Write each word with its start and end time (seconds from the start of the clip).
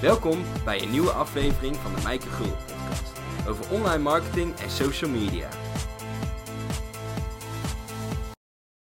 Welkom 0.00 0.44
bij 0.64 0.82
een 0.82 0.90
nieuwe 0.90 1.10
aflevering 1.10 1.76
van 1.76 1.94
de 1.94 2.02
Mijke 2.02 2.26
Gul 2.28 2.46
podcast 2.46 3.12
over 3.48 3.70
online 3.70 4.02
marketing 4.02 4.56
en 4.60 4.70
social 4.70 5.10
media. 5.10 5.48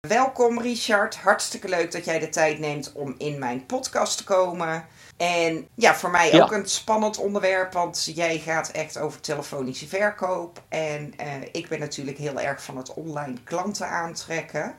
Welkom 0.07 0.61
Richard, 0.61 1.15
hartstikke 1.15 1.69
leuk 1.69 1.91
dat 1.91 2.05
jij 2.05 2.19
de 2.19 2.29
tijd 2.29 2.59
neemt 2.59 2.91
om 2.93 3.15
in 3.17 3.39
mijn 3.39 3.65
podcast 3.65 4.17
te 4.17 4.23
komen. 4.23 4.85
En 5.17 5.67
ja, 5.75 5.95
voor 5.95 6.09
mij 6.11 6.31
Ja. 6.31 6.43
ook 6.43 6.51
een 6.51 6.65
spannend 6.69 7.17
onderwerp, 7.17 7.73
want 7.73 8.11
jij 8.15 8.37
gaat 8.39 8.69
echt 8.71 8.97
over 8.97 9.21
telefonische 9.21 9.87
verkoop. 9.87 10.61
En 10.69 11.13
eh, 11.17 11.27
ik 11.51 11.67
ben 11.69 11.79
natuurlijk 11.79 12.17
heel 12.17 12.39
erg 12.39 12.63
van 12.63 12.77
het 12.77 12.93
online 12.93 13.37
klanten 13.43 13.89
aantrekken. 13.89 14.75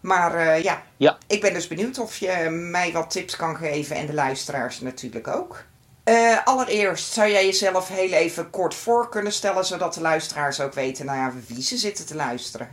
Maar 0.00 0.34
eh, 0.34 0.62
ja, 0.62 0.82
Ja. 0.96 1.18
ik 1.26 1.40
ben 1.40 1.52
dus 1.52 1.68
benieuwd 1.68 1.98
of 1.98 2.16
je 2.16 2.48
mij 2.50 2.92
wat 2.92 3.10
tips 3.10 3.36
kan 3.36 3.56
geven 3.56 3.96
en 3.96 4.06
de 4.06 4.14
luisteraars 4.14 4.80
natuurlijk 4.80 5.28
ook. 5.28 5.64
Eh, 6.04 6.44
allereerst 6.44 7.12
zou 7.12 7.30
jij 7.30 7.44
jezelf 7.46 7.88
heel 7.88 8.10
even 8.12 8.50
kort 8.50 8.74
voor 8.74 9.08
kunnen 9.08 9.32
stellen, 9.32 9.64
zodat 9.64 9.94
de 9.94 10.00
luisteraars 10.00 10.60
ook 10.60 10.72
weten 10.72 11.06
naar 11.06 11.16
ja, 11.16 11.32
wie 11.46 11.62
ze 11.62 11.76
zitten 11.76 12.06
te 12.06 12.14
luisteren. 12.14 12.68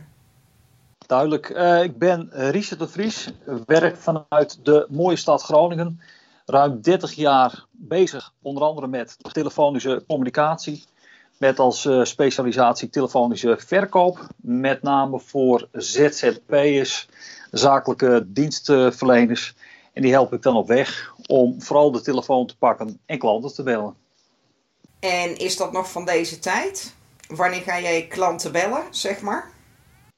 Duidelijk. 1.06 1.50
Eh, 1.50 1.82
ik 1.82 1.98
ben 1.98 2.28
Richard 2.32 2.80
de 2.80 2.88
Vries, 2.88 3.32
werk 3.66 3.96
vanuit 3.96 4.64
de 4.64 4.86
mooie 4.88 5.16
stad 5.16 5.42
Groningen. 5.42 6.00
Ruim 6.46 6.80
30 6.80 7.12
jaar 7.12 7.64
bezig, 7.70 8.32
onder 8.42 8.62
andere 8.62 8.86
met 8.86 9.16
telefonische 9.32 10.04
communicatie. 10.06 10.84
Met 11.40 11.58
als 11.58 11.86
eh, 11.86 12.04
specialisatie 12.04 12.90
telefonische 12.90 13.56
verkoop. 13.58 14.26
Met 14.36 14.82
name 14.82 15.20
voor 15.20 15.68
ZZP'ers, 15.72 17.08
zakelijke 17.50 18.24
dienstverleners. 18.26 19.54
En 19.92 20.02
die 20.02 20.12
help 20.12 20.32
ik 20.32 20.42
dan 20.42 20.56
op 20.56 20.68
weg 20.68 21.14
om 21.26 21.62
vooral 21.62 21.90
de 21.90 22.00
telefoon 22.00 22.46
te 22.46 22.56
pakken 22.56 23.00
en 23.06 23.18
klanten 23.18 23.54
te 23.54 23.62
bellen. 23.62 23.94
En 25.00 25.36
is 25.36 25.56
dat 25.56 25.72
nog 25.72 25.90
van 25.90 26.04
deze 26.04 26.38
tijd? 26.38 26.94
Wanneer 27.28 27.60
ga 27.60 27.80
jij 27.80 28.06
klanten 28.06 28.52
bellen, 28.52 28.82
zeg 28.90 29.20
maar? 29.20 29.50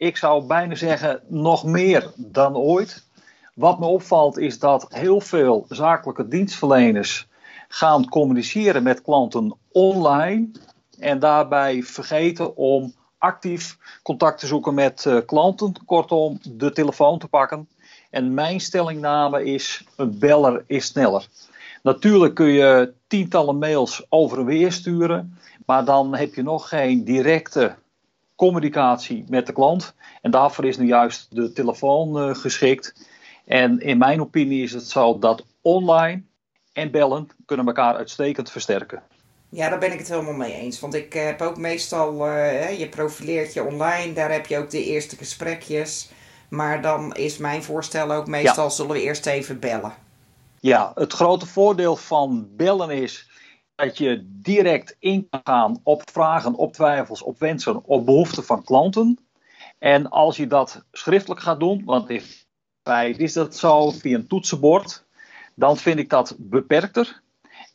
ik 0.02 0.16
zou 0.16 0.46
bijna 0.46 0.74
zeggen 0.74 1.22
nog 1.26 1.64
meer 1.64 2.12
dan 2.16 2.56
ooit. 2.56 3.06
Wat 3.54 3.78
me 3.78 3.86
opvalt 3.86 4.38
is 4.38 4.58
dat 4.58 4.86
heel 4.88 5.20
veel 5.20 5.64
zakelijke 5.68 6.28
dienstverleners 6.28 7.28
gaan 7.68 8.08
communiceren 8.08 8.82
met 8.82 9.02
klanten 9.02 9.56
online 9.72 10.50
en 10.98 11.18
daarbij 11.18 11.82
vergeten 11.82 12.56
om 12.56 12.94
actief 13.18 13.78
contact 14.02 14.40
te 14.40 14.46
zoeken 14.46 14.74
met 14.74 15.06
eh, 15.06 15.16
klanten, 15.26 15.72
kortom 15.86 16.38
de 16.42 16.72
telefoon 16.72 17.18
te 17.18 17.28
pakken. 17.28 17.68
En 18.12 18.34
mijn 18.34 18.60
stellingname 18.60 19.44
is: 19.44 19.84
een 19.96 20.18
beller 20.18 20.64
is 20.66 20.86
sneller. 20.86 21.26
Natuurlijk 21.82 22.34
kun 22.34 22.48
je 22.48 22.92
tientallen 23.06 23.58
mails 23.58 24.06
over 24.08 24.38
en 24.38 24.44
weer 24.44 24.72
sturen, 24.72 25.38
maar 25.66 25.84
dan 25.84 26.14
heb 26.14 26.34
je 26.34 26.42
nog 26.42 26.68
geen 26.68 27.04
directe 27.04 27.74
communicatie 28.36 29.24
met 29.28 29.46
de 29.46 29.52
klant. 29.52 29.94
En 30.22 30.30
daarvoor 30.30 30.64
is 30.64 30.76
nu 30.76 30.86
juist 30.86 31.26
de 31.30 31.52
telefoon 31.52 32.18
eh, 32.18 32.34
geschikt. 32.34 33.08
En 33.44 33.80
in 33.80 33.98
mijn 33.98 34.20
opinie 34.20 34.62
is 34.62 34.72
het 34.72 34.88
zo 34.88 35.18
dat 35.18 35.44
online 35.60 36.22
en 36.72 36.90
bellen 36.90 37.28
kunnen 37.46 37.66
elkaar 37.66 37.96
uitstekend 37.96 38.50
versterken. 38.50 39.02
Ja, 39.48 39.68
daar 39.68 39.78
ben 39.78 39.92
ik 39.92 39.98
het 39.98 40.08
helemaal 40.08 40.32
mee 40.32 40.52
eens. 40.52 40.80
Want 40.80 40.94
ik 40.94 41.12
heb 41.12 41.40
ook 41.40 41.56
meestal, 41.56 42.26
eh, 42.26 42.78
je 42.78 42.88
profileert 42.88 43.52
je 43.52 43.64
online, 43.64 44.12
daar 44.12 44.32
heb 44.32 44.46
je 44.46 44.58
ook 44.58 44.70
de 44.70 44.84
eerste 44.84 45.16
gesprekjes. 45.16 46.10
Maar 46.52 46.82
dan 46.82 47.14
is 47.14 47.38
mijn 47.38 47.62
voorstel 47.62 48.12
ook 48.12 48.26
meestal, 48.26 48.70
zullen 48.70 48.92
we 48.92 49.02
eerst 49.02 49.26
even 49.26 49.60
bellen. 49.60 49.94
Ja, 50.60 50.92
het 50.94 51.12
grote 51.12 51.46
voordeel 51.46 51.96
van 51.96 52.48
bellen 52.56 52.90
is 52.90 53.30
dat 53.74 53.98
je 53.98 54.26
direct 54.26 54.96
in 54.98 55.28
kan 55.30 55.40
gaan 55.44 55.80
op 55.82 56.02
vragen, 56.10 56.54
op 56.54 56.72
twijfels, 56.72 57.22
op 57.22 57.38
wensen, 57.38 57.84
op 57.84 58.06
behoeften 58.06 58.44
van 58.44 58.64
klanten. 58.64 59.18
En 59.78 60.10
als 60.10 60.36
je 60.36 60.46
dat 60.46 60.84
schriftelijk 60.92 61.40
gaat 61.40 61.60
doen, 61.60 61.82
want 61.84 62.10
in 62.10 62.22
feite 62.82 63.22
is 63.22 63.32
dat 63.32 63.56
zo 63.56 63.90
via 63.90 64.16
een 64.16 64.26
toetsenbord, 64.26 65.04
dan 65.54 65.76
vind 65.76 65.98
ik 65.98 66.10
dat 66.10 66.34
beperkter. 66.38 67.21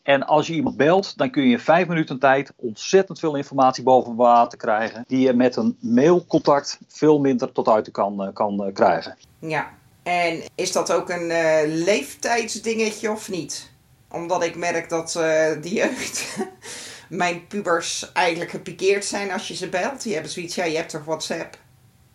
En 0.07 0.25
als 0.25 0.47
je 0.47 0.53
iemand 0.53 0.77
belt, 0.77 1.17
dan 1.17 1.31
kun 1.31 1.43
je 1.43 1.51
in 1.51 1.59
vijf 1.59 1.87
minuten 1.87 2.19
tijd 2.19 2.53
ontzettend 2.55 3.19
veel 3.19 3.35
informatie 3.35 3.83
boven 3.83 4.15
water 4.15 4.57
krijgen, 4.57 5.03
die 5.07 5.19
je 5.19 5.33
met 5.33 5.55
een 5.55 5.77
mailcontact 5.79 6.79
veel 6.87 7.19
minder 7.19 7.51
tot 7.51 7.67
uit 7.67 7.91
kan, 7.91 8.23
eh, 8.23 8.33
kan 8.33 8.63
eh, 8.63 8.73
krijgen. 8.73 9.17
Ja. 9.39 9.69
En 10.03 10.43
is 10.55 10.71
dat 10.71 10.91
ook 10.91 11.09
een 11.09 11.31
eh, 11.31 11.59
leeftijdsdingetje 11.65 13.11
of 13.11 13.29
niet? 13.29 13.71
Omdat 14.11 14.43
ik 14.43 14.55
merk 14.55 14.89
dat 14.89 15.15
eh 15.15 15.61
die 15.61 15.73
jeugd, 15.73 16.37
mijn 17.09 17.47
pubers, 17.47 18.11
eigenlijk 18.11 18.51
gepikeerd 18.51 19.05
zijn 19.05 19.31
als 19.31 19.47
je 19.47 19.55
ze 19.55 19.69
belt. 19.69 20.03
Die 20.03 20.13
hebben 20.13 20.31
zoiets, 20.31 20.55
ja, 20.55 20.63
je 20.63 20.75
hebt 20.75 20.89
toch 20.89 21.05
WhatsApp? 21.05 21.57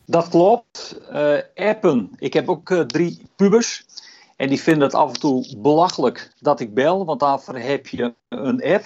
Dat 0.06 0.28
klopt. 0.28 1.00
Appen. 1.54 2.10
Ik 2.19 2.32
heb 2.32 2.48
ook 2.48 2.75
drie 2.86 3.22
pubers. 3.36 3.84
En 4.42 4.48
die 4.48 4.62
vinden 4.62 4.82
het 4.82 4.94
af 4.94 5.12
en 5.12 5.20
toe 5.20 5.56
belachelijk 5.56 6.32
dat 6.41 6.60
ik 6.60 6.75
bel, 6.75 7.04
want 7.04 7.20
daarvoor 7.20 7.56
heb 7.56 7.86
je 7.86 8.14
een 8.28 8.62
app. 8.64 8.84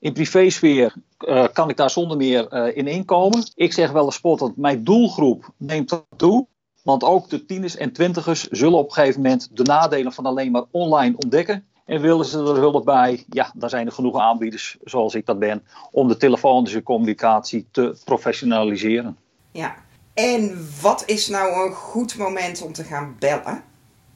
In 0.00 0.12
privésfeer 0.12 0.94
eh, 1.18 1.44
kan 1.52 1.68
ik 1.68 1.76
daar 1.76 1.90
zonder 1.90 2.16
meer 2.16 2.48
eh, 2.48 2.76
in 2.76 2.86
inkomen. 2.86 3.50
Ik 3.54 3.72
zeg 3.72 3.90
wel 3.90 4.04
eens 4.04 4.14
spottend, 4.14 4.56
mijn 4.56 4.84
doelgroep 4.84 5.50
neemt 5.56 5.88
dat 5.88 6.04
toe. 6.16 6.46
Want 6.82 7.04
ook 7.04 7.28
de 7.30 7.44
tieners 7.44 7.76
en 7.76 7.92
twintigers 7.92 8.48
zullen 8.48 8.78
op 8.78 8.86
een 8.86 8.92
gegeven 8.92 9.22
moment 9.22 9.48
de 9.52 9.62
nadelen 9.62 10.12
van 10.12 10.26
alleen 10.26 10.50
maar 10.50 10.64
online 10.70 11.14
ontdekken. 11.16 11.66
En 11.84 12.00
willen 12.00 12.24
ze 12.24 12.38
er 12.38 12.56
hulp 12.56 12.84
bij, 12.84 13.24
ja, 13.28 13.52
daar 13.54 13.70
zijn 13.70 13.86
er 13.86 13.92
genoeg 13.92 14.18
aanbieders, 14.18 14.76
zoals 14.84 15.14
ik 15.14 15.26
dat 15.26 15.38
ben, 15.38 15.64
om 15.90 16.08
de 16.08 16.16
telefonische 16.16 16.82
communicatie 16.82 17.66
te 17.70 18.00
professionaliseren. 18.04 19.16
Ja. 19.52 19.74
En 20.14 20.68
wat 20.80 21.02
is 21.06 21.28
nou 21.28 21.66
een 21.66 21.74
goed 21.74 22.18
moment 22.18 22.62
om 22.62 22.72
te 22.72 22.84
gaan 22.84 23.16
bellen? 23.18 23.70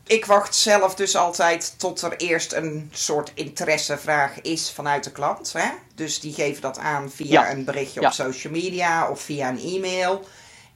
Ik 0.06 0.24
wacht 0.26 0.54
zelf 0.54 0.94
dus 0.94 1.16
altijd 1.16 1.78
tot 1.78 2.02
er 2.02 2.16
eerst 2.16 2.52
een 2.52 2.90
soort 2.92 3.32
interessevraag 3.34 4.40
is 4.40 4.70
vanuit 4.70 5.04
de 5.04 5.12
klant. 5.12 5.52
Hè? 5.52 5.70
Dus 5.94 6.20
die 6.20 6.32
geven 6.34 6.62
dat 6.62 6.78
aan 6.78 7.10
via 7.10 7.42
Ja. 7.42 7.50
een 7.50 7.64
berichtje 7.64 8.00
Ja. 8.00 8.06
op 8.06 8.12
social 8.12 8.52
media 8.52 9.10
of 9.10 9.20
via 9.20 9.48
een 9.48 9.58
e-mail. 9.58 10.24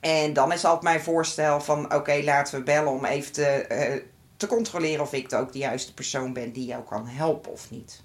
En 0.01 0.33
dan 0.33 0.53
is 0.53 0.65
altijd 0.65 0.83
mijn 0.83 1.01
voorstel 1.01 1.61
van 1.61 1.95
oké, 1.95 2.21
laten 2.25 2.59
we 2.59 2.65
bellen 2.65 2.93
om 2.93 3.05
even 3.05 3.33
te, 3.33 3.47
eh, 3.47 4.03
te 4.37 4.47
controleren 4.47 5.01
of 5.01 5.13
ik 5.13 5.33
ook 5.33 5.53
de 5.53 5.59
juiste 5.59 5.95
persoon 5.95 6.33
ben 6.33 6.53
die 6.53 6.65
jou 6.67 6.83
kan 6.85 7.07
helpen 7.07 7.53
of 7.53 7.71
niet. 7.71 8.03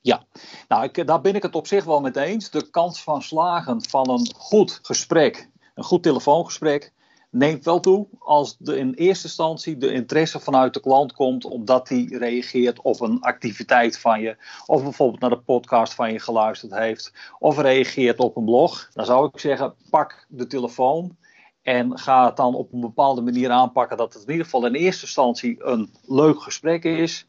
Ja, 0.00 0.24
nou, 0.68 0.84
ik, 0.84 1.06
daar 1.06 1.20
ben 1.20 1.34
ik 1.34 1.42
het 1.42 1.54
op 1.54 1.66
zich 1.66 1.84
wel 1.84 2.00
mee 2.00 2.16
eens. 2.18 2.50
De 2.50 2.70
kans 2.70 3.02
van 3.02 3.22
slagen 3.22 3.88
van 3.88 4.10
een 4.10 4.34
goed 4.36 4.78
gesprek, 4.82 5.48
een 5.74 5.84
goed 5.84 6.02
telefoongesprek, 6.02 6.92
neemt 7.30 7.64
wel 7.64 7.80
toe 7.80 8.06
als 8.18 8.56
de, 8.58 8.78
in 8.78 8.94
eerste 8.94 9.26
instantie 9.26 9.76
de 9.76 9.92
interesse 9.92 10.40
vanuit 10.40 10.74
de 10.74 10.80
klant 10.80 11.12
komt, 11.12 11.44
omdat 11.44 11.88
hij 11.88 12.04
reageert 12.10 12.80
op 12.80 13.00
een 13.00 13.20
activiteit 13.20 13.98
van 13.98 14.20
je, 14.20 14.36
of 14.66 14.82
bijvoorbeeld 14.82 15.20
naar 15.20 15.30
de 15.30 15.38
podcast 15.38 15.94
van 15.94 16.12
je 16.12 16.18
geluisterd 16.18 16.74
heeft, 16.74 17.12
of 17.38 17.58
reageert 17.58 18.18
op 18.18 18.36
een 18.36 18.44
blog. 18.44 18.90
Dan 18.92 19.04
zou 19.04 19.30
ik 19.32 19.40
zeggen, 19.40 19.74
pak 19.90 20.26
de 20.28 20.46
telefoon 20.46 21.16
en 21.62 21.98
ga 21.98 22.26
het 22.26 22.36
dan 22.36 22.54
op 22.54 22.72
een 22.72 22.80
bepaalde 22.80 23.20
manier 23.20 23.50
aanpakken 23.50 23.96
dat 23.96 24.12
het 24.12 24.22
in 24.22 24.30
ieder 24.30 24.44
geval 24.44 24.66
in 24.66 24.74
eerste 24.74 25.04
instantie 25.04 25.64
een 25.64 25.90
leuk 26.06 26.40
gesprek 26.40 26.84
is 26.84 27.26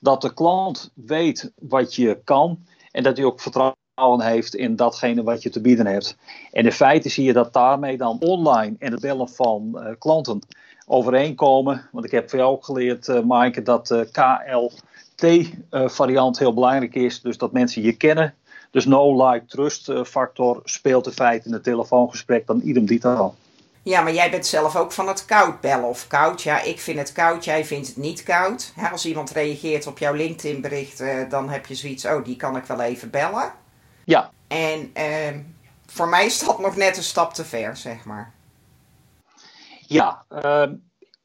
dat 0.00 0.22
de 0.22 0.34
klant 0.34 0.90
weet 0.94 1.52
wat 1.58 1.94
je 1.94 2.20
kan 2.24 2.66
en 2.90 3.02
dat 3.02 3.16
hij 3.16 3.26
ook 3.26 3.40
vertrouwen 3.40 3.82
heeft 3.96 4.54
in 4.54 4.76
datgene 4.76 5.22
wat 5.22 5.42
je 5.42 5.50
te 5.50 5.60
bieden 5.60 5.86
hebt. 5.86 6.16
En 6.52 6.64
in 6.64 6.72
feite 6.72 7.08
zie 7.08 7.24
je 7.24 7.32
dat 7.32 7.52
daarmee 7.52 7.96
dan 7.96 8.16
online 8.20 8.76
en 8.78 8.92
het 8.92 9.00
bellen 9.00 9.28
van 9.28 9.78
eh, 9.78 9.94
klanten 9.98 10.40
overeenkomen. 10.86 11.88
Want 11.92 12.04
ik 12.04 12.10
heb 12.10 12.30
van 12.30 12.38
jou 12.38 12.50
ook 12.50 12.64
geleerd, 12.64 13.08
eh 13.08 13.20
Maaike, 13.20 13.62
dat 13.62 13.86
de 13.86 14.08
KLT-variant 15.16 16.38
heel 16.38 16.54
belangrijk 16.54 16.94
is. 16.94 17.20
Dus 17.20 17.38
dat 17.38 17.52
mensen 17.52 17.82
je 17.82 17.96
kennen. 17.96 18.34
Dus 18.70 18.84
no 18.84 19.28
like 19.28 19.46
trust 19.46 19.88
eh, 19.88 20.04
factor 20.04 20.60
speelt 20.64 21.06
in 21.06 21.12
feite 21.12 21.46
in 21.46 21.52
het 21.52 21.64
telefoongesprek 21.64 22.46
dan 22.46 22.60
idem 22.64 22.86
dito. 22.86 23.34
Ja, 23.82 24.02
maar 24.02 24.14
jij 24.14 24.30
bent 24.30 24.46
zelf 24.46 24.76
ook 24.76 24.92
van 24.92 25.08
het 25.08 25.24
koud 25.24 25.60
bellen 25.60 25.88
of 25.88 26.06
koud. 26.06 26.42
Ja, 26.42 26.62
ik 26.62 26.80
vind 26.80 26.98
het 26.98 27.12
koud, 27.12 27.44
jij 27.44 27.64
vindt 27.64 27.86
het 27.86 27.96
niet 27.96 28.22
koud. 28.22 28.72
Als 28.92 29.06
iemand 29.06 29.30
reageert 29.30 29.86
op 29.86 29.98
jouw 29.98 30.14
LinkedIn 30.14 30.60
bericht, 30.60 31.00
eh, 31.00 31.30
dan 31.30 31.48
heb 31.48 31.66
je 31.66 31.74
zoiets, 31.74 32.04
oh, 32.06 32.24
die 32.24 32.36
kan 32.36 32.56
ik 32.56 32.64
wel 32.64 32.80
even 32.80 33.10
bellen. 33.10 33.62
Ja, 34.04 34.30
En 34.48 34.90
ehm, 34.92 35.40
voor 35.86 36.08
mij 36.08 36.26
is 36.26 36.44
dat 36.44 36.58
nog 36.58 36.76
net 36.76 36.96
een 36.96 37.02
stap 37.02 37.34
te 37.34 37.44
ver, 37.44 37.76
zeg 37.76 38.04
maar. 38.04 38.32
Ja, 39.86 40.24
ehm, 40.28 40.74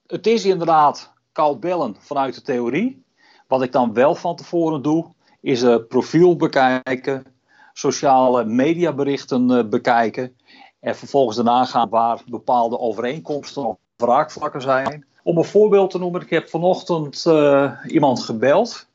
het 0.08 0.28
is 0.28 0.46
inderdaad 0.46 1.14
koud 1.32 1.60
bellen 1.60 1.96
vanuit 2.00 2.36
de 2.36 2.42
theorie. 2.42 3.04
Wat 3.48 3.62
ik 3.62 3.72
dan 3.72 3.94
wel 3.94 4.16
van 4.16 4.36
tevoren 4.36 4.82
doe, 4.82 5.06
is 5.42 5.62
een 5.62 5.88
profiel 5.88 6.36
bekijken, 6.36 7.26
sociale 7.74 8.46
mediaberichten 8.46 9.52
eh, 9.52 9.70
bekijken. 9.70 10.38
En 10.80 10.96
vervolgens 10.96 11.36
daarna 11.36 11.66
gaan 11.66 11.90
waar 11.90 12.22
bepaalde 12.26 12.80
overeenkomsten 12.80 13.66
of 13.66 13.78
raakvlakken 13.98 14.62
zijn. 14.62 15.06
Om 15.24 15.38
een 15.38 15.44
voorbeeld 15.44 15.92
te 15.92 16.00
noemen, 16.00 16.22
ik 16.22 16.30
heb 16.30 16.50
vanochtend 16.50 17.26
eh, 17.26 17.74
iemand 17.88 18.24
gebeld. 18.24 18.88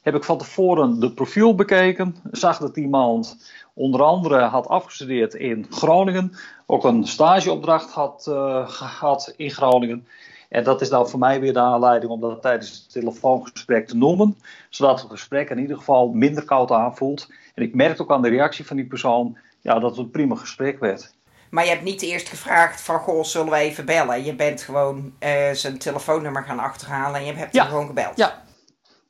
Heb 0.00 0.14
ik 0.14 0.24
van 0.24 0.38
tevoren 0.38 1.00
de 1.00 1.12
profiel 1.12 1.54
bekeken. 1.54 2.16
Zag 2.30 2.58
dat 2.58 2.76
iemand 2.76 3.50
onder 3.74 4.02
andere 4.02 4.40
had 4.40 4.68
afgestudeerd 4.68 5.34
in 5.34 5.66
Groningen. 5.70 6.32
Ook 6.66 6.84
een 6.84 7.06
stageopdracht 7.06 7.90
had 7.90 8.26
uh, 8.28 8.68
gehad 8.68 9.34
in 9.36 9.50
Groningen. 9.50 10.06
En 10.48 10.64
dat 10.64 10.80
is 10.80 10.88
dan 10.88 11.08
voor 11.08 11.18
mij 11.18 11.40
weer 11.40 11.52
de 11.52 11.60
aanleiding 11.60 12.12
om 12.12 12.20
dat 12.20 12.42
tijdens 12.42 12.70
het 12.70 12.92
telefoongesprek 12.92 13.86
te 13.86 13.96
noemen. 13.96 14.36
Zodat 14.68 15.00
het 15.00 15.10
gesprek 15.10 15.50
in 15.50 15.58
ieder 15.58 15.76
geval 15.76 16.08
minder 16.08 16.44
koud 16.44 16.70
aanvoelt. 16.70 17.28
En 17.54 17.62
ik 17.62 17.74
merkte 17.74 18.02
ook 18.02 18.10
aan 18.10 18.22
de 18.22 18.28
reactie 18.28 18.66
van 18.66 18.76
die 18.76 18.86
persoon 18.86 19.38
ja, 19.60 19.78
dat 19.78 19.90
het 19.90 19.98
een 19.98 20.10
prima 20.10 20.34
gesprek 20.34 20.80
werd. 20.80 21.12
Maar 21.50 21.64
je 21.64 21.70
hebt 21.70 21.82
niet 21.82 22.02
eerst 22.02 22.28
gevraagd 22.28 22.80
van, 22.80 22.98
goh, 22.98 23.24
zullen 23.24 23.52
we 23.52 23.56
even 23.56 23.84
bellen? 23.84 24.24
Je 24.24 24.34
bent 24.34 24.62
gewoon 24.62 25.12
uh, 25.20 25.50
zijn 25.52 25.78
telefoonnummer 25.78 26.44
gaan 26.44 26.58
achterhalen 26.58 27.20
en 27.20 27.26
je 27.26 27.32
hebt 27.32 27.54
ja. 27.54 27.60
hem 27.60 27.70
gewoon 27.70 27.86
gebeld. 27.86 28.16
Ja, 28.16 28.42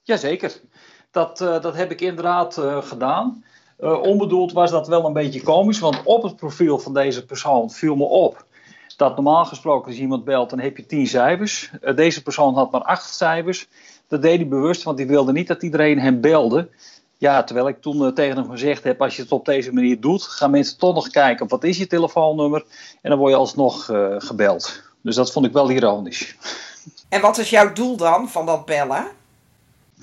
Jazeker. 0.02 0.60
Dat, 1.10 1.40
uh, 1.40 1.60
dat 1.60 1.76
heb 1.76 1.90
ik 1.90 2.00
inderdaad 2.00 2.58
uh, 2.58 2.82
gedaan. 2.82 3.44
onbedoeld 4.02 4.52
was 4.52 4.70
dat 4.70 4.88
wel 4.88 5.06
een 5.06 5.12
beetje 5.12 5.42
komisch, 5.42 5.78
want 5.78 6.00
op 6.04 6.22
het 6.22 6.36
profiel 6.36 6.78
van 6.78 6.94
deze 6.94 7.24
persoon 7.24 7.70
viel 7.70 7.96
me 7.96 8.04
op 8.04 8.48
dat 8.96 9.14
normaal 9.14 9.44
gesproken 9.44 9.90
als 9.90 10.00
iemand 10.00 10.24
belt, 10.24 10.50
dan 10.50 10.58
heb 10.58 10.76
je 10.76 10.86
tien 10.86 11.06
cijfers. 11.06 11.70
deze 11.94 12.22
persoon 12.22 12.54
had 12.54 12.70
maar 12.70 12.82
acht 12.82 13.14
cijfers. 13.14 13.68
Dat 14.08 14.22
deed 14.22 14.36
hij 14.36 14.48
bewust, 14.48 14.82
want 14.82 14.98
hij 14.98 15.06
wilde 15.06 15.32
niet 15.32 15.48
dat 15.48 15.62
iedereen 15.62 15.98
hem 15.98 16.20
belde. 16.20 16.68
Ja, 17.18 17.44
terwijl 17.44 17.68
ik 17.68 17.80
toen 17.80 18.14
tegen 18.14 18.36
hem 18.36 18.50
gezegd 18.50 18.84
heb, 18.84 19.02
als 19.02 19.16
je 19.16 19.22
het 19.22 19.32
op 19.32 19.44
deze 19.44 19.72
manier 19.72 20.00
doet, 20.00 20.22
gaan 20.22 20.50
mensen 20.50 20.78
toch 20.78 20.94
nog 20.94 21.08
kijken, 21.08 21.48
wat 21.48 21.64
is 21.64 21.78
je 21.78 21.86
telefoonnummer? 21.86 22.64
En 23.02 23.10
dan 23.10 23.18
word 23.18 23.32
je 23.32 23.38
alsnog 23.38 23.84
gebeld. 24.18 24.82
Dus 25.02 25.14
dat 25.14 25.32
vond 25.32 25.46
ik 25.46 25.52
wel 25.52 25.70
ironisch. 25.70 26.36
En 27.08 27.20
wat 27.20 27.38
is 27.38 27.50
jouw 27.50 27.72
doel 27.72 27.96
dan 27.96 28.28
van 28.28 28.46
dat 28.46 28.64
bellen? 28.64 29.06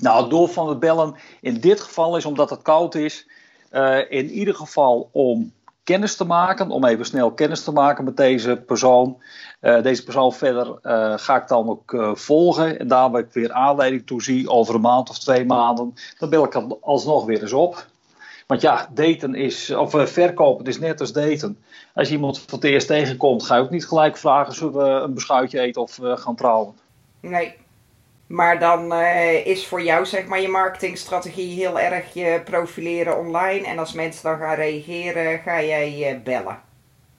Nou, 0.00 0.20
het 0.20 0.30
doel 0.30 0.46
van 0.46 0.68
het 0.68 0.78
bellen 0.78 1.14
in 1.40 1.60
dit 1.60 1.80
geval 1.80 2.16
is, 2.16 2.24
omdat 2.24 2.50
het 2.50 2.62
koud 2.62 2.94
is, 2.94 3.26
uh, 3.72 3.98
in 4.10 4.30
ieder 4.30 4.54
geval 4.54 5.08
om 5.12 5.52
kennis 5.84 6.16
te 6.16 6.24
maken, 6.24 6.70
om 6.70 6.84
even 6.84 7.04
snel 7.04 7.32
kennis 7.32 7.64
te 7.64 7.72
maken 7.72 8.04
met 8.04 8.16
deze 8.16 8.56
persoon. 8.66 9.22
Uh, 9.60 9.82
deze 9.82 10.04
persoon 10.04 10.32
verder 10.32 10.66
uh, 10.82 11.14
ga 11.16 11.36
ik 11.36 11.48
dan 11.48 11.68
ook 11.68 12.12
volgen. 12.14 12.78
En 12.78 12.88
daar 12.88 13.10
waar 13.10 13.20
ik 13.20 13.32
weer 13.32 13.52
aanleiding 13.52 14.06
toe 14.06 14.22
zie 14.22 14.50
over 14.50 14.74
een 14.74 14.80
maand 14.80 15.10
of 15.10 15.18
twee 15.18 15.44
maanden, 15.44 15.94
dan 16.18 16.30
bel 16.30 16.44
ik 16.44 16.54
alsnog 16.80 17.24
weer 17.24 17.42
eens 17.42 17.52
op. 17.52 17.86
Want 18.46 18.60
ja, 18.60 18.88
daten 18.94 19.34
is, 19.34 19.70
of 19.70 19.90
verkopen 19.90 20.64
is 20.64 20.78
net 20.78 21.00
als 21.00 21.12
daten. 21.12 21.58
Als 21.94 22.08
je 22.08 22.14
iemand 22.14 22.38
voor 22.38 22.58
het 22.58 22.64
eerst 22.64 22.86
tegenkomt, 22.86 23.42
ga 23.42 23.56
je 23.56 23.62
ook 23.62 23.70
niet 23.70 23.86
gelijk 23.86 24.16
vragen: 24.16 24.54
zullen 24.54 24.74
we 24.74 24.88
een 24.88 25.14
beschuitje 25.14 25.60
eten 25.60 25.82
of 25.82 25.98
gaan 26.02 26.36
trouwen? 26.36 26.74
Nee. 27.20 27.54
Maar 28.28 28.58
dan 28.58 28.92
uh, 28.92 29.46
is 29.46 29.66
voor 29.66 29.82
jou 29.82 30.06
zeg 30.06 30.26
maar 30.26 30.40
je 30.40 30.48
marketingstrategie 30.48 31.54
heel 31.54 31.80
erg 31.80 32.14
je 32.14 32.40
profileren 32.44 33.18
online. 33.18 33.66
En 33.66 33.78
als 33.78 33.92
mensen 33.92 34.22
dan 34.22 34.38
gaan 34.38 34.54
reageren, 34.54 35.38
ga 35.38 35.62
jij 35.62 36.14
uh, 36.14 36.22
bellen. 36.22 36.60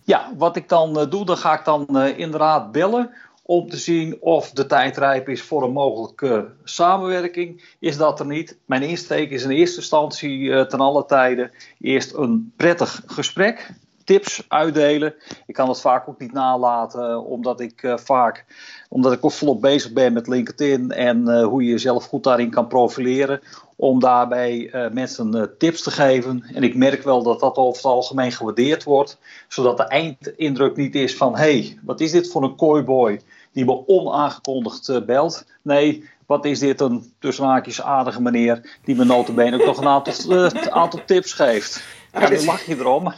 Ja, 0.04 0.32
wat 0.38 0.56
ik 0.56 0.70
dan 0.70 1.00
uh, 1.00 1.10
doe, 1.10 1.26
dan 1.26 1.38
ga 1.38 1.60
ik 1.60 1.66
dan 1.66 2.02
inderdaad 2.02 2.72
bellen. 2.72 3.10
Om 3.44 3.70
te 3.70 3.78
zien 3.78 4.18
of 4.22 4.52
de 4.52 4.66
tijd 4.66 4.98
rijp 4.98 5.30
is 5.30 5.42
voor 5.42 5.64
een 5.64 5.72
mogelijke 5.72 6.52
samenwerking. 6.64 7.76
Is 7.80 7.98
dat 7.98 8.20
er 8.20 8.26
niet? 8.26 8.58
Mijn 8.66 8.82
insteek 8.82 9.30
is 9.30 9.44
in 9.44 9.50
eerste 9.50 9.78
instantie 9.78 10.66
ten 10.68 10.80
alle 10.80 11.06
tijden 11.06 11.52
eerst 11.80 12.14
een 12.14 12.54
prettig 12.58 13.04
gesprek 13.06 13.72
tips 14.10 14.46
uitdelen. 14.48 15.14
Ik 15.46 15.54
kan 15.54 15.70
het 15.70 15.82
vaak 15.82 16.10
ook 16.10 16.20
niet 16.20 16.34
nalaten, 16.34 17.26
omdat 17.26 17.60
ik 17.60 17.84
uh, 17.84 17.98
vaak, 17.98 18.46
omdat 18.90 19.14
ik 19.14 19.26
ook 19.26 19.32
volop 19.32 19.62
bezig 19.62 19.94
ben 19.94 20.14
met 20.14 20.28
LinkedIn 20.28 20.92
en 20.92 21.30
uh, 21.30 21.44
hoe 21.46 21.64
je 21.64 21.70
jezelf 21.70 22.06
goed 22.06 22.24
daarin 22.24 22.50
kan 22.50 22.68
profileren. 22.68 23.42
Om 23.76 24.00
daarbij 24.00 24.74
uh, 24.74 24.90
mensen 24.92 25.56
tips 25.58 25.82
te 25.82 25.92
geven. 25.92 26.44
En 26.54 26.64
ik 26.64 26.76
merk 26.76 27.04
wel 27.04 27.24
dat 27.24 27.40
dat 27.40 27.56
over 27.56 27.76
het 27.76 27.92
algemeen 27.92 28.32
gewaardeerd 28.32 28.84
wordt. 28.84 29.18
Zodat 29.48 29.78
de 29.78 29.84
eindindruk 29.84 30.76
niet 30.76 30.96
is 30.96 31.16
van: 31.16 31.36
hé, 31.36 31.60
hey, 31.60 31.80
wat 31.84 32.00
is 32.00 32.12
dit 32.12 32.32
voor 32.32 32.44
een 32.44 32.56
kooiboy 32.56 33.22
die 33.52 33.66
me 33.66 33.88
onaangekondigd 33.88 35.06
belt? 35.06 35.46
Nee, 35.62 36.10
wat 36.26 36.46
is 36.46 36.60
dit 36.60 36.82
een 36.82 37.14
tussen 37.20 37.46
haakjes 37.46 37.82
aardige 37.82 38.22
meneer 38.22 38.78
die 38.84 38.96
me 38.96 39.06
notabene 39.06 39.60
ook 39.60 39.66
nog 39.66 39.78
een 39.78 39.88
aantal, 39.88 40.52
aantal 40.70 41.00
tips 41.06 41.34
geeft. 41.34 41.84
Ja, 42.14 42.30
dan 42.30 42.46
lach 42.46 42.66
je 42.66 42.76
erom. 42.76 43.14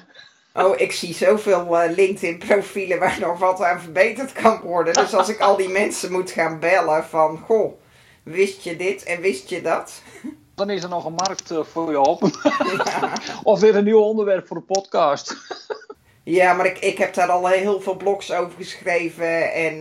Oh, 0.54 0.80
ik 0.80 0.92
zie 0.92 1.14
zoveel 1.14 1.84
uh, 1.84 1.96
LinkedIn-profielen 1.96 3.00
waar 3.00 3.18
nog 3.20 3.40
wat 3.40 3.62
aan 3.62 3.82
verbeterd 3.82 4.32
kan 4.32 4.60
worden. 4.62 4.94
Dus 4.94 5.14
als 5.14 5.30
ik 5.30 5.40
al 5.40 5.58
die 5.58 5.70
mensen 5.70 6.12
moet 6.12 6.32
gaan 6.32 6.60
bellen 6.60 7.04
van... 7.04 7.38
Goh, 7.38 7.82
wist 8.24 8.64
je 8.64 8.76
dit 8.76 9.04
en 9.04 9.22
wist 9.22 9.50
je 9.50 9.62
dat? 9.62 10.02
Dan 10.56 10.70
is 10.70 10.84
er 10.84 10.90
nog 10.90 11.06
een 11.06 11.14
markt 11.14 11.52
uh, 11.52 11.64
voor 11.64 11.92
je 11.92 11.98
open. 11.98 12.32
Ja. 12.44 13.14
of 13.44 13.60
weer 13.60 13.76
een 13.76 13.84
nieuw 13.84 14.00
onderwerp 14.00 14.48
voor 14.48 14.58
de 14.58 14.64
podcast. 14.64 15.36
ja, 16.24 16.54
maar 16.54 16.66
ik, 16.66 16.80
ik 16.80 16.98
heb 16.98 17.14
daar 17.14 17.30
al 17.30 17.48
heel 17.48 17.82
veel 17.82 17.96
blogs 17.96 18.32
over 18.32 18.52
geschreven 18.58 19.54
en 19.54 19.76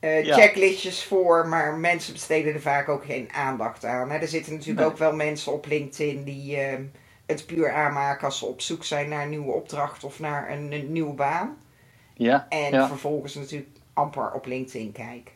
uh, 0.00 0.24
ja. 0.24 0.34
checklistjes 0.34 1.04
voor. 1.04 1.46
Maar 1.46 1.74
mensen 1.74 2.12
besteden 2.12 2.54
er 2.54 2.60
vaak 2.60 2.88
ook 2.88 3.04
geen 3.04 3.28
aandacht 3.32 3.84
aan. 3.84 4.10
Hè? 4.10 4.18
Er 4.18 4.28
zitten 4.28 4.52
natuurlijk 4.52 4.80
nee. 4.80 4.88
ook 4.88 4.98
wel 4.98 5.12
mensen 5.12 5.52
op 5.52 5.66
LinkedIn 5.66 6.24
die 6.24 6.58
het 7.28 7.46
puur 7.46 7.72
aanmaken 7.72 8.24
als 8.24 8.38
ze 8.38 8.46
op 8.46 8.60
zoek 8.60 8.84
zijn 8.84 9.08
naar 9.08 9.22
een 9.22 9.30
nieuwe 9.30 9.52
opdracht 9.52 10.04
of 10.04 10.18
naar 10.18 10.50
een, 10.50 10.72
een 10.72 10.92
nieuwe 10.92 11.12
baan. 11.12 11.56
Ja, 12.14 12.46
en 12.48 12.72
ja. 12.72 12.88
vervolgens 12.88 13.34
natuurlijk 13.34 13.70
amper 13.92 14.32
op 14.32 14.46
LinkedIn 14.46 14.92
kijken. 14.92 15.32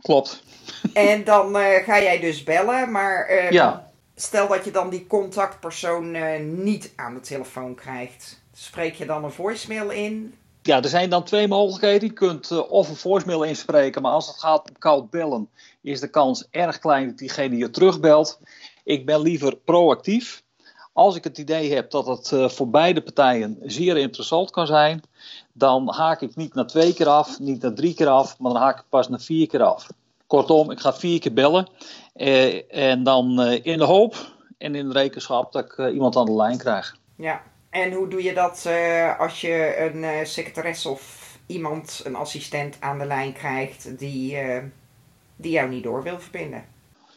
Klopt. 0.00 0.42
En 0.92 1.24
dan 1.24 1.56
uh, 1.56 1.84
ga 1.84 2.00
jij 2.00 2.20
dus 2.20 2.42
bellen, 2.42 2.90
maar 2.90 3.30
uh, 3.30 3.50
ja. 3.50 3.90
stel 4.14 4.48
dat 4.48 4.64
je 4.64 4.70
dan 4.70 4.90
die 4.90 5.06
contactpersoon 5.06 6.14
uh, 6.14 6.40
niet 6.40 6.92
aan 6.96 7.14
de 7.14 7.20
telefoon 7.20 7.74
krijgt. 7.74 8.42
Spreek 8.52 8.94
je 8.94 9.06
dan 9.06 9.24
een 9.24 9.32
voicemail 9.32 9.90
in? 9.90 10.34
Ja, 10.62 10.82
er 10.82 10.88
zijn 10.88 11.10
dan 11.10 11.24
twee 11.24 11.48
mogelijkheden. 11.48 12.08
Je 12.08 12.14
kunt 12.14 12.68
of 12.68 12.88
een 12.88 12.96
voicemail 12.96 13.42
inspreken, 13.42 14.02
maar 14.02 14.12
als 14.12 14.26
het 14.26 14.38
gaat 14.38 14.68
om 14.68 14.78
koud 14.78 15.10
bellen, 15.10 15.48
is 15.82 16.00
de 16.00 16.10
kans 16.10 16.48
erg 16.50 16.78
klein 16.78 17.06
dat 17.06 17.18
diegene 17.18 17.56
je 17.56 17.70
terugbelt. 17.70 18.40
Ik 18.84 19.06
ben 19.06 19.20
liever 19.20 19.56
proactief. 19.56 20.42
Als 20.92 21.16
ik 21.16 21.24
het 21.24 21.38
idee 21.38 21.74
heb 21.74 21.90
dat 21.90 22.06
het 22.06 22.30
uh, 22.30 22.48
voor 22.48 22.70
beide 22.70 23.02
partijen 23.02 23.58
zeer 23.62 23.96
interessant 23.96 24.50
kan 24.50 24.66
zijn, 24.66 25.02
dan 25.52 25.92
haak 25.94 26.20
ik 26.20 26.36
niet 26.36 26.54
na 26.54 26.64
twee 26.64 26.94
keer 26.94 27.08
af, 27.08 27.38
niet 27.38 27.62
na 27.62 27.72
drie 27.72 27.94
keer 27.94 28.08
af, 28.08 28.38
maar 28.38 28.52
dan 28.52 28.62
haak 28.62 28.78
ik 28.78 28.84
pas 28.88 29.08
na 29.08 29.18
vier 29.18 29.46
keer 29.46 29.62
af. 29.62 29.88
Kortom, 30.26 30.70
ik 30.70 30.80
ga 30.80 30.94
vier 30.94 31.20
keer 31.20 31.32
bellen 31.32 31.68
eh, 32.14 32.90
en 32.90 33.02
dan 33.02 33.40
uh, 33.40 33.64
in 33.64 33.78
de 33.78 33.84
hoop 33.84 34.16
en 34.58 34.74
in 34.74 34.88
de 34.88 34.92
rekenschap 34.92 35.52
dat 35.52 35.64
ik 35.64 35.92
iemand 35.92 36.16
aan 36.16 36.24
de 36.24 36.32
lijn 36.32 36.58
krijg. 36.58 36.96
Ja, 37.16 37.42
en 37.70 37.92
hoe 37.92 38.08
doe 38.08 38.22
je 38.22 38.34
dat 38.34 38.66
als 39.18 39.40
je 39.40 39.76
een 39.78 40.26
secretaresse 40.26 40.88
of 40.88 41.38
iemand, 41.46 42.00
een 42.04 42.16
assistent 42.16 42.76
aan 42.80 42.98
de 42.98 43.06
lijn 43.06 43.32
krijgt 43.32 43.98
die, 43.98 44.38
die 45.36 45.52
jou 45.52 45.68
niet 45.68 45.82
door 45.82 46.02
wil 46.02 46.20
verbinden? 46.20 46.64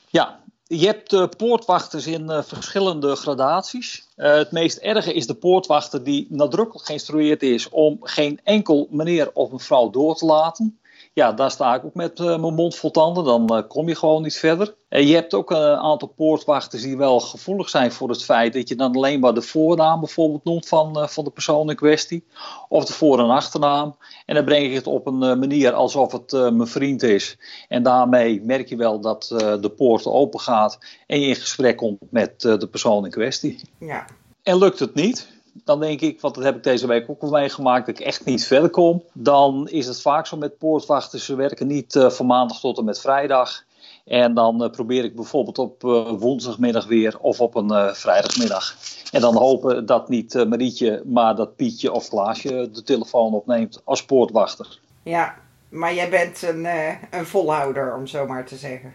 Ja, 0.10 0.43
je 0.80 0.86
hebt 0.86 1.14
uh, 1.14 1.28
poortwachters 1.38 2.08
in 2.08 2.30
uh, 2.30 2.44
verschillende 2.44 3.16
gradaties. 3.16 4.08
Uh, 4.18 4.34
het 4.34 4.52
meest 4.52 4.78
erge 4.78 5.14
is 5.14 5.28
de 5.28 5.34
poortwachter 5.34 6.04
die 6.04 6.28
nadrukkelijk 6.30 6.86
geïnstrueerd 6.86 7.44
is 7.44 7.70
om 7.70 7.98
geen 8.02 8.40
enkel 8.44 8.88
meneer 8.92 9.32
of 9.34 9.52
mevrouw 9.52 9.90
door 9.90 10.16
te 10.16 10.26
laten. 10.26 10.80
Ja, 11.16 11.32
daar 11.32 11.52
sta 11.52 11.76
ik 11.76 11.86
ook 11.86 11.94
met 11.94 12.20
mijn 12.20 12.54
mond 12.54 12.76
vol 12.76 12.92
tanden. 12.92 13.24
Dan 13.24 13.68
kom 13.68 13.88
je 13.88 13.96
gewoon 13.96 14.22
niet 14.22 14.38
verder. 14.38 14.76
En 14.90 15.08
je 15.08 15.14
hebt 15.14 15.34
ook 15.34 15.52
een 15.52 15.76
aantal 15.76 16.08
poortwachters 16.08 16.82
die 16.82 16.98
wel 16.98 17.20
gevoelig 17.20 17.70
zijn 17.70 17.92
voor 17.92 18.10
het 18.10 18.24
feit 18.24 18.54
dat 18.54 18.70
je 18.70 18.76
dan 18.76 18.96
alleen 18.96 19.20
maar 19.20 19.34
de 19.34 19.42
voornaam 19.42 20.00
bijvoorbeeld 20.00 20.44
noemt 20.44 20.68
van, 20.68 21.10
van 21.10 21.24
de 21.24 21.30
persoon 21.30 21.70
in 21.70 21.76
kwestie. 21.76 22.26
Of 22.70 22.86
de 22.86 22.94
voor- 22.94 23.20
en 23.20 23.30
achternaam. 23.30 23.96
En 24.26 24.36
dan 24.36 24.46
breng 24.46 24.66
ik 24.66 24.74
het 24.74 24.88
op 24.88 25.08
een 25.08 25.18
manier 25.18 25.74
alsof 25.74 26.12
het 26.12 26.32
mijn 26.32 26.68
vriend 26.68 27.04
is. 27.04 27.38
En 27.68 27.84
daarmee 27.84 28.42
merk 28.42 28.70
je 28.70 28.76
wel 28.76 29.00
dat 29.00 29.26
de 29.62 29.72
poort 29.78 30.06
open 30.06 30.40
gaat 30.40 30.80
en 31.08 31.20
je 31.20 31.28
in 31.28 31.36
gesprek 31.36 31.78
komt 31.78 32.00
met 32.10 32.42
de 32.42 32.68
persoon 32.72 33.06
in 33.06 33.12
kwestie. 33.12 33.60
Ja. 33.80 34.06
En 34.44 34.58
lukt 34.58 34.80
het 34.80 34.94
niet, 34.94 35.28
dan 35.54 35.80
denk 35.80 36.02
ik, 36.02 36.22
want 36.22 36.36
dat 36.36 36.44
heb 36.44 36.56
ik 36.56 36.64
deze 36.64 36.88
week 36.88 37.10
ook 37.10 37.22
al 37.22 37.30
meegemaakt, 37.30 37.86
dat 37.86 38.00
ik 38.00 38.06
echt 38.06 38.26
niet 38.26 38.48
verder 38.48 38.70
kom. 38.70 39.04
Dan 39.14 39.68
is 39.70 39.88
het 39.88 40.02
vaak 40.02 40.28
zo 40.28 40.38
met 40.38 40.58
poortwachters, 40.58 41.26
ze 41.26 41.36
werken 41.36 41.68
niet 41.68 41.96
uh, 41.96 42.10
van 42.10 42.26
maandag 42.26 42.60
tot 42.60 42.78
en 42.78 42.86
met 42.86 43.00
vrijdag. 43.00 43.64
En 44.06 44.34
dan 44.34 44.64
uh, 44.64 44.70
probeer 44.70 45.04
ik 45.04 45.16
bijvoorbeeld 45.16 45.58
op 45.58 45.84
uh, 45.84 46.10
woensdagmiddag 46.10 46.86
weer 46.86 47.20
of 47.20 47.42
op 47.42 47.56
een 47.56 47.96
vrijdagmiddag. 47.96 48.76
En 49.12 49.22
dan 49.22 49.36
hopen 49.36 49.86
dat 49.86 50.10
niet 50.10 50.34
Marietje, 50.34 51.02
maar 51.06 51.36
dat 51.36 51.56
Pietje 51.56 51.92
of 51.92 52.10
Klaasje 52.10 52.70
de 52.72 52.84
telefoon 52.84 53.34
opneemt 53.34 53.82
als 53.84 54.06
poortwachter. 54.06 54.80
Ja, 55.04 55.36
maar 55.70 55.94
jij 55.94 56.10
bent 56.10 56.42
een, 56.42 56.66
een 57.12 57.26
volhouder, 57.26 57.96
om 57.96 58.08
zo 58.08 58.26
maar 58.26 58.46
te 58.46 58.56
zeggen. 58.56 58.94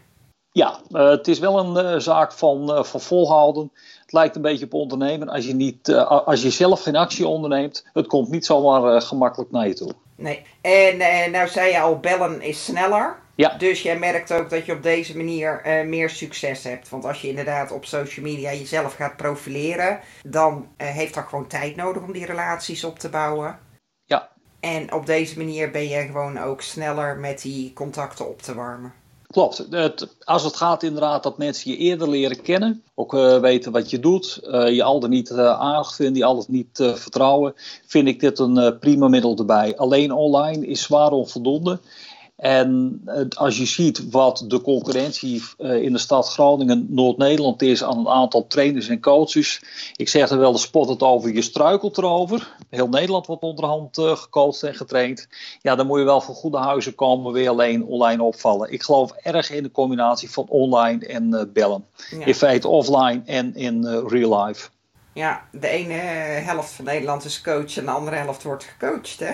Ja, 0.53 0.81
het 0.93 1.29
is 1.29 1.39
wel 1.39 1.77
een 1.77 2.01
zaak 2.01 2.33
van, 2.33 2.85
van 2.87 3.01
volhouden. 3.01 3.73
Het 4.01 4.13
lijkt 4.13 4.37
een 4.37 4.43
beetje 4.43 4.65
op 4.65 4.75
ondernemen. 4.75 5.29
Als 5.29 5.47
je, 5.47 5.55
niet, 5.55 5.95
als 6.07 6.43
je 6.43 6.51
zelf 6.51 6.83
geen 6.83 6.97
actie 6.97 7.27
onderneemt, 7.27 7.87
het 7.93 8.07
komt 8.07 8.29
niet 8.29 8.47
zomaar 8.47 9.03
gemakkelijk 9.03 9.51
naar 9.51 9.69
je 9.69 9.75
toe. 9.75 9.93
Nee. 10.17 10.43
En 10.61 11.31
nou 11.31 11.49
zei 11.49 11.73
je 11.73 11.81
al, 11.81 11.99
bellen 11.99 12.43
is 12.43 12.65
sneller. 12.65 13.17
Ja. 13.35 13.55
Dus 13.59 13.83
jij 13.83 13.99
merkt 13.99 14.33
ook 14.33 14.51
dat 14.51 14.67
je 14.67 14.73
op 14.73 14.83
deze 14.83 15.17
manier 15.17 15.61
meer 15.87 16.11
succes 16.11 16.65
hebt. 16.65 16.89
Want 16.89 17.05
als 17.05 17.21
je 17.21 17.29
inderdaad 17.29 17.73
op 17.73 17.85
social 17.85 18.25
media 18.25 18.53
jezelf 18.53 18.95
gaat 18.95 19.17
profileren, 19.17 20.01
dan 20.27 20.69
heeft 20.77 21.15
dat 21.15 21.25
gewoon 21.25 21.47
tijd 21.47 21.77
nodig 21.77 22.03
om 22.03 22.13
die 22.13 22.27
relaties 22.27 22.85
op 22.85 22.99
te 22.99 23.09
bouwen. 23.09 23.59
Ja. 24.05 24.29
En 24.61 24.93
op 24.93 25.07
deze 25.07 25.39
manier 25.39 25.71
ben 25.71 25.89
je 25.89 26.07
gewoon 26.07 26.39
ook 26.39 26.61
sneller 26.61 27.17
met 27.17 27.43
die 27.43 27.73
contacten 27.73 28.29
op 28.29 28.43
te 28.43 28.55
warmen. 28.55 28.93
Klopt. 29.29 29.67
Het, 29.71 30.17
als 30.25 30.45
het 30.45 30.57
gaat 30.57 30.83
inderdaad 30.83 31.23
dat 31.23 31.39
mensen 31.39 31.71
je 31.71 31.77
eerder 31.77 32.09
leren 32.09 32.43
kennen, 32.43 32.83
ook 32.95 33.15
uh, 33.15 33.41
weten 33.41 33.73
wat 33.73 33.91
je 33.91 34.01
doet, 34.01 34.41
uh, 34.45 34.75
je 34.75 34.83
al 34.83 35.01
dan 35.01 35.11
niet 35.11 35.31
uh, 35.31 35.61
aardig 35.61 35.95
vinden, 35.95 36.17
je 36.17 36.25
al 36.25 36.45
niet 36.49 36.69
vertrouwen, 36.95 37.55
vind 37.87 38.09
ik 38.09 38.21
dit 38.21 38.39
een 38.39 38.79
prima 38.79 39.09
middel 39.09 39.37
erbij. 39.37 39.77
Alleen 39.77 40.13
online 40.13 40.67
is 40.67 40.83
zwaar 40.83 41.11
onvoldoende. 41.11 41.79
En 42.39 43.01
als 43.37 43.59
je 43.59 43.67
ziet 43.67 44.11
wat 44.11 44.45
de 44.49 44.61
concurrentie 44.61 45.43
eh, 45.59 45.83
in 45.83 45.93
de 45.93 45.99
stad 45.99 46.29
Groningen, 46.29 46.87
Noord-Nederland 46.89 47.63
is 47.63 47.85
aan 47.85 47.99
een 47.99 48.09
aantal 48.09 48.47
trainers 48.47 48.89
en 48.89 49.01
coaches. 49.01 49.63
Ik 49.97 50.09
zeg 50.09 50.31
er 50.31 50.39
wel 50.39 50.53
de 50.53 50.59
spot 50.59 50.89
het 50.89 51.03
over, 51.03 51.33
je 51.33 51.43
struikelt 51.43 51.99
erover. 51.99 52.57
Heel 52.71 52.89
Nederland 52.89 53.27
wordt 53.27 53.43
onderhand 53.43 53.99
uh, 53.99 54.17
gecoacht 54.17 54.63
en 54.63 54.75
getraind. 54.75 55.29
Ja, 55.63 55.75
dan 55.75 55.87
moet 55.87 55.99
je 55.99 56.05
wel 56.05 56.21
van 56.21 56.35
goede 56.35 56.59
huizen 56.59 56.95
komen, 56.95 57.33
weer 57.33 57.49
alleen 57.49 57.85
online 57.85 58.23
opvallen. 58.23 58.73
Ik 58.73 58.83
geloof 58.83 59.13
erg 59.13 59.51
in 59.51 59.63
de 59.63 59.71
combinatie 59.71 60.31
van 60.31 60.47
online 60.49 61.07
en 61.07 61.35
uh, 61.35 61.43
bellen. 61.53 61.85
Ja. 62.11 62.25
In 62.25 62.35
feite 62.35 62.69
offline 62.69 63.23
en 63.25 63.55
in 63.55 63.87
real 63.87 64.45
life. 64.45 64.69
Ja, 65.13 65.43
de 65.53 65.69
ene 65.69 65.95
helft 65.95 66.71
van 66.71 66.85
Nederland 66.85 67.25
is 67.25 67.41
coach 67.41 67.77
en 67.77 67.85
de 67.85 67.91
andere 67.91 68.17
helft 68.17 68.43
wordt 68.43 68.65
gecoacht, 68.65 69.19
hè? 69.19 69.33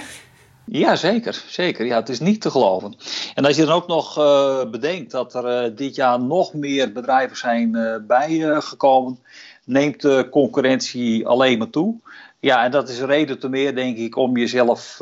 Ja, 0.67 0.97
zeker. 0.97 1.45
zeker. 1.47 1.87
Ja, 1.87 1.97
het 1.97 2.09
is 2.09 2.21
niet 2.21 2.41
te 2.41 2.51
geloven. 2.51 2.95
En 3.35 3.45
als 3.45 3.57
je 3.57 3.65
dan 3.65 3.75
ook 3.75 3.87
nog 3.87 4.19
uh, 4.19 4.71
bedenkt 4.71 5.11
dat 5.11 5.35
er 5.35 5.65
uh, 5.65 5.77
dit 5.77 5.95
jaar 5.95 6.21
nog 6.21 6.55
meer 6.55 6.93
bedrijven 6.93 7.37
zijn 7.37 7.77
uh, 7.77 7.97
bijgekomen, 8.07 9.19
neemt 9.65 10.01
de 10.01 10.29
concurrentie 10.31 11.27
alleen 11.27 11.59
maar 11.59 11.71
toe. 11.71 11.97
Ja, 12.41 12.65
en 12.65 12.71
dat 12.71 12.89
is 12.89 13.01
reden 13.01 13.39
te 13.39 13.49
meer, 13.49 13.75
denk 13.75 13.97
ik, 13.97 14.17
om 14.17 14.37
jezelf 14.37 14.97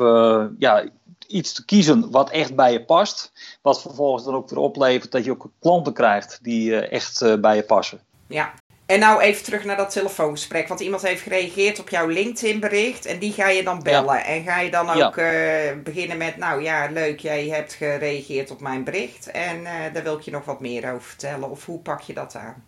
ja, 0.57 0.83
iets 1.27 1.53
te 1.53 1.65
kiezen 1.65 2.11
wat 2.11 2.29
echt 2.29 2.55
bij 2.55 2.71
je 2.71 2.83
past. 2.83 3.31
Wat 3.61 3.81
vervolgens 3.81 4.23
dan 4.23 4.35
ook 4.35 4.49
weer 4.49 4.59
oplevert 4.59 5.11
dat 5.11 5.25
je 5.25 5.31
ook 5.31 5.49
klanten 5.59 5.93
krijgt 5.93 6.39
die 6.41 6.75
echt 6.75 7.41
bij 7.41 7.55
je 7.55 7.63
passen. 7.63 7.99
Ja, 8.27 8.53
en 8.85 8.99
nou 8.99 9.21
even 9.21 9.43
terug 9.43 9.63
naar 9.63 9.77
dat 9.77 9.89
telefoongesprek. 9.89 10.67
Want 10.67 10.79
iemand 10.79 11.01
heeft 11.01 11.21
gereageerd 11.21 11.79
op 11.79 11.89
jouw 11.89 12.07
LinkedIn 12.07 12.59
bericht. 12.59 13.05
En 13.05 13.19
die 13.19 13.31
ga 13.31 13.49
je 13.49 13.63
dan 13.63 13.83
bellen. 13.83 14.25
En 14.25 14.43
ga 14.43 14.59
je 14.59 14.71
dan 14.71 14.89
ook 14.89 15.15
ja. 15.15 15.71
uh, 15.71 15.83
beginnen 15.83 16.17
met... 16.17 16.37
Nou 16.37 16.61
ja, 16.63 16.89
leuk, 16.91 17.19
jij 17.19 17.47
hebt 17.47 17.73
gereageerd 17.73 18.51
op 18.51 18.59
mijn 18.61 18.83
bericht. 18.83 19.31
En 19.31 19.61
uh, 19.61 19.69
daar 19.93 20.03
wil 20.03 20.17
ik 20.17 20.21
je 20.21 20.31
nog 20.31 20.45
wat 20.45 20.59
meer 20.59 20.91
over 20.91 21.01
vertellen. 21.01 21.49
Of 21.49 21.65
hoe 21.65 21.79
pak 21.79 22.01
je 22.01 22.13
dat 22.13 22.35
aan? 22.35 22.63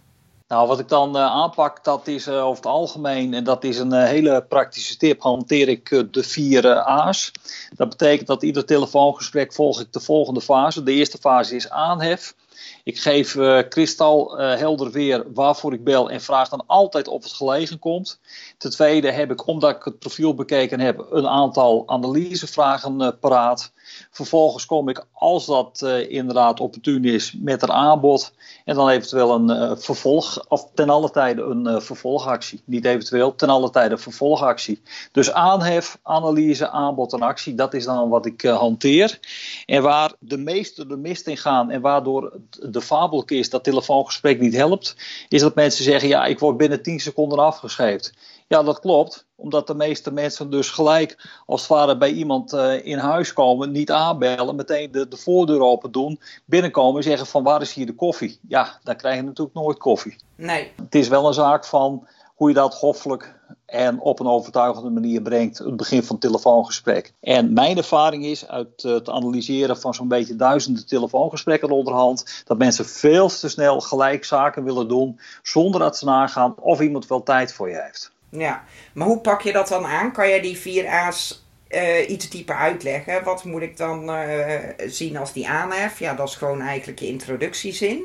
Nou, 0.47 0.67
wat 0.67 0.79
ik 0.79 0.87
dan 0.87 1.15
uh, 1.15 1.21
aanpak, 1.21 1.83
dat 1.83 2.07
is 2.07 2.29
over 2.29 2.55
het 2.55 2.65
algemeen... 2.65 3.33
En 3.33 3.43
dat 3.43 3.63
is 3.63 3.79
een 3.79 3.93
hele 3.93 4.43
praktische 4.43 4.97
tip. 4.97 5.21
Hanteer 5.21 5.67
ik 5.67 5.89
de 6.11 6.23
vier 6.23 6.75
A's. 6.75 7.31
Dat 7.75 7.89
betekent 7.89 8.27
dat 8.27 8.43
ieder 8.43 8.65
telefoongesprek 8.65 9.53
volg 9.53 9.79
ik 9.79 9.93
de 9.93 9.99
volgende 9.99 10.41
fase. 10.41 10.83
De 10.83 10.91
eerste 10.91 11.17
fase 11.17 11.55
is 11.55 11.69
aanhef. 11.69 12.33
Ik 12.83 12.99
geef 12.99 13.35
uh, 13.35 13.59
kristal 13.69 14.41
uh, 14.41 14.55
helder 14.55 14.91
weer 14.91 15.33
waarvoor 15.33 15.73
ik 15.73 15.83
bel 15.83 16.09
en 16.09 16.21
vraag 16.21 16.49
dan 16.49 16.63
altijd 16.67 17.07
of 17.07 17.23
het 17.23 17.33
gelegen 17.33 17.79
komt. 17.79 18.19
Ten 18.57 18.71
tweede 18.71 19.11
heb 19.11 19.31
ik, 19.31 19.47
omdat 19.47 19.75
ik 19.75 19.83
het 19.83 19.99
profiel 19.99 20.33
bekeken 20.33 20.79
heb, 20.79 21.07
een 21.09 21.27
aantal 21.27 21.83
analysevragen 21.85 23.01
uh, 23.01 23.09
paraat. 23.19 23.73
Vervolgens 24.11 24.65
kom 24.65 24.89
ik, 24.89 25.05
als 25.13 25.45
dat 25.45 25.81
uh, 25.83 26.09
inderdaad 26.09 26.59
opportun 26.59 27.05
is, 27.05 27.35
met 27.39 27.61
een 27.61 27.71
aanbod. 27.71 28.33
En 28.65 28.75
dan 28.75 28.89
eventueel 28.89 29.33
een 29.33 29.49
uh, 29.49 29.71
vervolg, 29.77 30.45
of 30.47 30.67
ten 30.73 30.89
alle 30.89 31.11
tijde 31.11 31.41
een 31.41 31.67
uh, 31.67 31.79
vervolgactie. 31.79 32.61
Niet 32.65 32.85
eventueel, 32.85 33.35
ten 33.35 33.49
alle 33.49 33.69
tijde 33.69 33.97
vervolgactie. 33.97 34.81
Dus 35.11 35.31
aanhef, 35.31 35.99
analyse, 36.03 36.69
aanbod 36.69 37.13
en 37.13 37.21
actie, 37.21 37.55
dat 37.55 37.73
is 37.73 37.85
dan 37.85 38.09
wat 38.09 38.25
ik 38.25 38.41
hanteer. 38.41 39.19
En 39.65 39.81
waar 39.81 40.13
de 40.19 40.37
meesten 40.37 40.87
de 40.87 40.97
mist 40.97 41.27
in 41.27 41.37
gaan 41.37 41.71
en 41.71 41.81
waardoor 41.81 42.33
de 42.69 42.81
fabelke 42.81 43.35
is 43.35 43.49
dat 43.49 43.63
telefoongesprek 43.63 44.39
niet 44.39 44.55
helpt, 44.55 44.95
is 45.29 45.41
dat 45.41 45.55
mensen 45.55 45.83
zeggen: 45.83 46.09
ja, 46.09 46.25
ik 46.25 46.39
word 46.39 46.57
binnen 46.57 46.81
10 46.81 46.99
seconden 46.99 47.39
afgeschreven. 47.39 48.11
Ja, 48.47 48.63
dat 48.63 48.79
klopt. 48.79 49.25
Omdat 49.35 49.67
de 49.67 49.75
meeste 49.75 50.11
mensen 50.11 50.49
dus 50.49 50.69
gelijk 50.69 51.41
als 51.45 51.61
het 51.61 51.69
ware 51.69 51.97
bij 51.97 52.11
iemand 52.11 52.53
uh, 52.53 52.85
in 52.85 52.97
huis 52.97 53.33
komen, 53.33 53.71
niet 53.71 53.91
aanbellen, 53.91 54.55
meteen 54.55 54.91
de, 54.91 55.07
de 55.07 55.17
voordeur 55.17 55.61
open 55.61 55.91
doen, 55.91 56.19
binnenkomen 56.45 56.97
en 56.97 57.03
zeggen 57.03 57.27
van 57.27 57.43
waar 57.43 57.61
is 57.61 57.73
hier 57.73 57.85
de 57.85 57.95
koffie? 57.95 58.39
Ja, 58.47 58.79
dan 58.83 58.95
krijg 58.95 59.15
je 59.15 59.21
natuurlijk 59.21 59.55
nooit 59.55 59.77
koffie. 59.77 60.15
Nee. 60.35 60.71
Het 60.75 60.95
is 60.95 61.07
wel 61.07 61.27
een 61.27 61.33
zaak 61.33 61.65
van 61.65 62.07
hoe 62.35 62.49
je 62.49 62.55
dat 62.55 62.73
hoffelijk 62.73 63.35
en 63.65 63.99
op 63.99 64.19
een 64.19 64.27
overtuigende 64.27 64.89
manier 64.89 65.21
brengt, 65.21 65.57
het 65.57 65.77
begin 65.77 66.03
van 66.03 66.15
het 66.15 66.25
telefoongesprek. 66.25 67.13
En 67.19 67.53
mijn 67.53 67.77
ervaring 67.77 68.25
is 68.25 68.47
uit 68.47 68.81
het 68.81 69.09
analyseren 69.09 69.79
van 69.79 69.93
zo'n 69.93 70.07
beetje 70.07 70.35
duizenden 70.35 70.85
telefoongesprekken 70.85 71.69
onderhand, 71.69 72.43
dat 72.45 72.57
mensen 72.57 72.85
veel 72.85 73.27
te 73.27 73.49
snel 73.49 73.79
gelijk 73.79 74.25
zaken 74.25 74.63
willen 74.63 74.87
doen 74.87 75.19
zonder 75.43 75.79
dat 75.79 75.97
ze 75.97 76.05
nagaan 76.05 76.55
of 76.59 76.81
iemand 76.81 77.07
wel 77.07 77.23
tijd 77.23 77.53
voor 77.53 77.69
je 77.69 77.81
heeft. 77.81 78.13
Ja, 78.29 78.63
maar 78.93 79.07
hoe 79.07 79.19
pak 79.19 79.41
je 79.41 79.51
dat 79.51 79.67
dan 79.67 79.85
aan? 79.85 80.11
Kan 80.11 80.29
jij 80.29 80.41
die 80.41 80.57
vier 80.57 80.87
A's 80.87 81.43
uh, 81.69 82.09
iets 82.09 82.29
dieper 82.29 82.55
uitleggen? 82.55 83.23
Wat 83.23 83.43
moet 83.43 83.61
ik 83.61 83.77
dan 83.77 84.09
uh, 84.09 84.53
zien 84.87 85.17
als 85.17 85.33
die 85.33 85.47
aanhef? 85.47 85.99
Ja, 85.99 86.13
dat 86.13 86.27
is 86.27 86.35
gewoon 86.35 86.61
eigenlijk 86.61 86.99
je 86.99 87.07
introductiezin. 87.07 88.03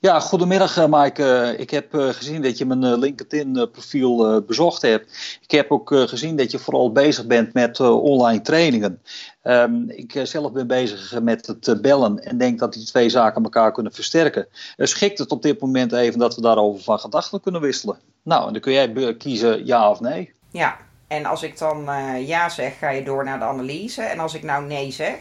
Ja, 0.00 0.20
goedemiddag 0.20 0.88
Maaike. 0.88 1.54
Ik 1.58 1.70
heb 1.70 1.86
gezien 1.92 2.42
dat 2.42 2.58
je 2.58 2.66
mijn 2.66 2.98
LinkedIn 2.98 3.68
profiel 3.72 4.42
bezocht 4.42 4.82
hebt. 4.82 5.38
Ik 5.42 5.50
heb 5.50 5.70
ook 5.70 5.90
gezien 5.94 6.36
dat 6.36 6.50
je 6.50 6.58
vooral 6.58 6.92
bezig 6.92 7.26
bent 7.26 7.52
met 7.52 7.80
online 7.80 8.40
trainingen. 8.40 9.02
Um, 9.42 9.90
ik 9.90 10.20
zelf 10.22 10.52
ben 10.52 10.66
bezig 10.66 11.20
met 11.20 11.46
het 11.46 11.82
bellen 11.82 12.24
en 12.24 12.38
denk 12.38 12.58
dat 12.58 12.72
die 12.72 12.84
twee 12.84 13.08
zaken 13.08 13.42
elkaar 13.42 13.72
kunnen 13.72 13.92
versterken. 13.92 14.46
schikt 14.76 15.18
het 15.18 15.30
op 15.30 15.42
dit 15.42 15.60
moment 15.60 15.92
even 15.92 16.18
dat 16.18 16.34
we 16.34 16.40
daarover 16.40 16.82
van 16.82 16.98
gedachten 16.98 17.40
kunnen 17.40 17.60
wisselen? 17.60 17.98
Nou, 18.28 18.46
en 18.46 18.52
dan 18.52 18.62
kun 18.62 18.72
jij 18.72 19.14
kiezen 19.16 19.66
ja 19.66 19.90
of 19.90 20.00
nee. 20.00 20.32
Ja, 20.50 20.76
en 21.06 21.24
als 21.24 21.42
ik 21.42 21.58
dan 21.58 21.88
uh, 21.88 22.28
ja 22.28 22.48
zeg, 22.48 22.78
ga 22.78 22.90
je 22.90 23.02
door 23.04 23.24
naar 23.24 23.38
de 23.38 23.44
analyse. 23.44 24.02
En 24.02 24.18
als 24.18 24.34
ik 24.34 24.42
nou 24.42 24.64
nee 24.64 24.90
zeg? 24.90 25.14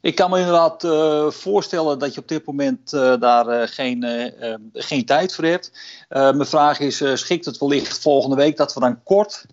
Ik 0.00 0.14
kan 0.14 0.30
me 0.30 0.38
inderdaad 0.38 0.84
uh, 0.84 1.30
voorstellen 1.30 1.98
dat 1.98 2.14
je 2.14 2.20
op 2.20 2.28
dit 2.28 2.46
moment 2.46 2.92
uh, 2.92 3.20
daar 3.20 3.68
geen, 3.68 4.32
geen 4.72 5.04
tijd 5.04 5.34
voor 5.34 5.44
hebt. 5.44 5.72
mijn 6.08 6.46
vraag 6.46 6.80
is, 6.80 7.02
schikt 7.14 7.44
het 7.44 7.58
wellicht 7.58 7.98
volgende 7.98 8.36
week 8.36 8.56
dat 8.56 8.74
we 8.74 8.80
dan 8.80 9.02
kort 9.02 9.46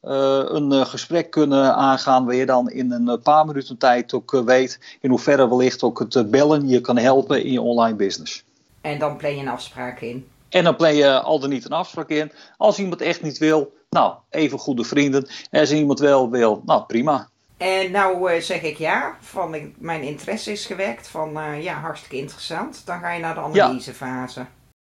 een 0.00 0.86
gesprek 0.86 1.30
kunnen 1.30 1.74
aangaan 1.74 2.24
waar 2.24 2.34
je 2.34 2.46
dan 2.46 2.70
in 2.70 2.92
een 2.92 3.20
paar 3.22 3.46
minuten 3.46 3.78
tijd 3.78 4.14
ook 4.14 4.42
weet 4.44 4.98
in 5.00 5.10
hoeverre 5.10 5.48
wellicht 5.48 5.82
ook 5.82 5.98
het 5.98 6.30
bellen 6.30 6.68
je 6.68 6.80
kan 6.80 6.96
helpen 6.96 7.44
in 7.44 7.52
je 7.52 7.60
online 7.60 7.96
business. 7.96 8.44
En 8.80 8.98
dan 8.98 9.16
plan 9.16 9.34
je 9.34 9.40
een 9.40 9.48
afspraak 9.48 10.00
in? 10.00 10.26
En 10.48 10.64
dan 10.64 10.76
plan 10.76 10.94
je 10.94 11.20
al 11.20 11.38
dan 11.38 11.50
niet 11.50 11.64
een 11.64 11.70
afspraak 11.70 12.08
in. 12.08 12.32
Als 12.56 12.78
iemand 12.78 13.00
echt 13.00 13.22
niet 13.22 13.38
wil, 13.38 13.72
nou, 13.90 14.14
even 14.30 14.58
goede 14.58 14.84
vrienden. 14.84 15.28
En 15.50 15.60
als 15.60 15.72
iemand 15.72 15.98
wel 15.98 16.30
wil, 16.30 16.62
nou 16.64 16.84
prima. 16.86 17.28
En 17.56 17.90
nou 17.90 18.32
uh, 18.32 18.40
zeg 18.40 18.62
ik 18.62 18.78
ja, 18.78 19.16
van 19.20 19.74
mijn 19.78 20.02
interesse 20.02 20.52
is 20.52 20.66
gewekt, 20.66 21.08
van 21.08 21.38
uh, 21.38 21.62
ja, 21.62 21.74
hartstikke 21.74 22.16
interessant. 22.16 22.82
Dan 22.84 23.00
ga 23.00 23.12
je 23.12 23.20
naar 23.20 23.34
de 23.34 23.40
analysefase. 23.40 24.40
Ja. 24.40 24.48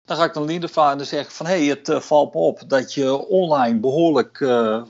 Dan 0.09 0.17
ga 0.17 0.25
ik 0.25 0.35
dan 0.35 0.47
de 0.47 0.69
fase 0.69 0.99
en 0.99 1.07
zeg 1.07 1.33
van 1.33 1.47
hé, 1.47 1.59
hey, 1.59 1.67
het 1.67 1.89
uh, 1.89 2.01
valt 2.01 2.35
me 2.35 2.41
op 2.41 2.61
dat 2.67 2.95
je 2.95 3.29
online 3.29 3.79
behoorlijk 3.79 4.37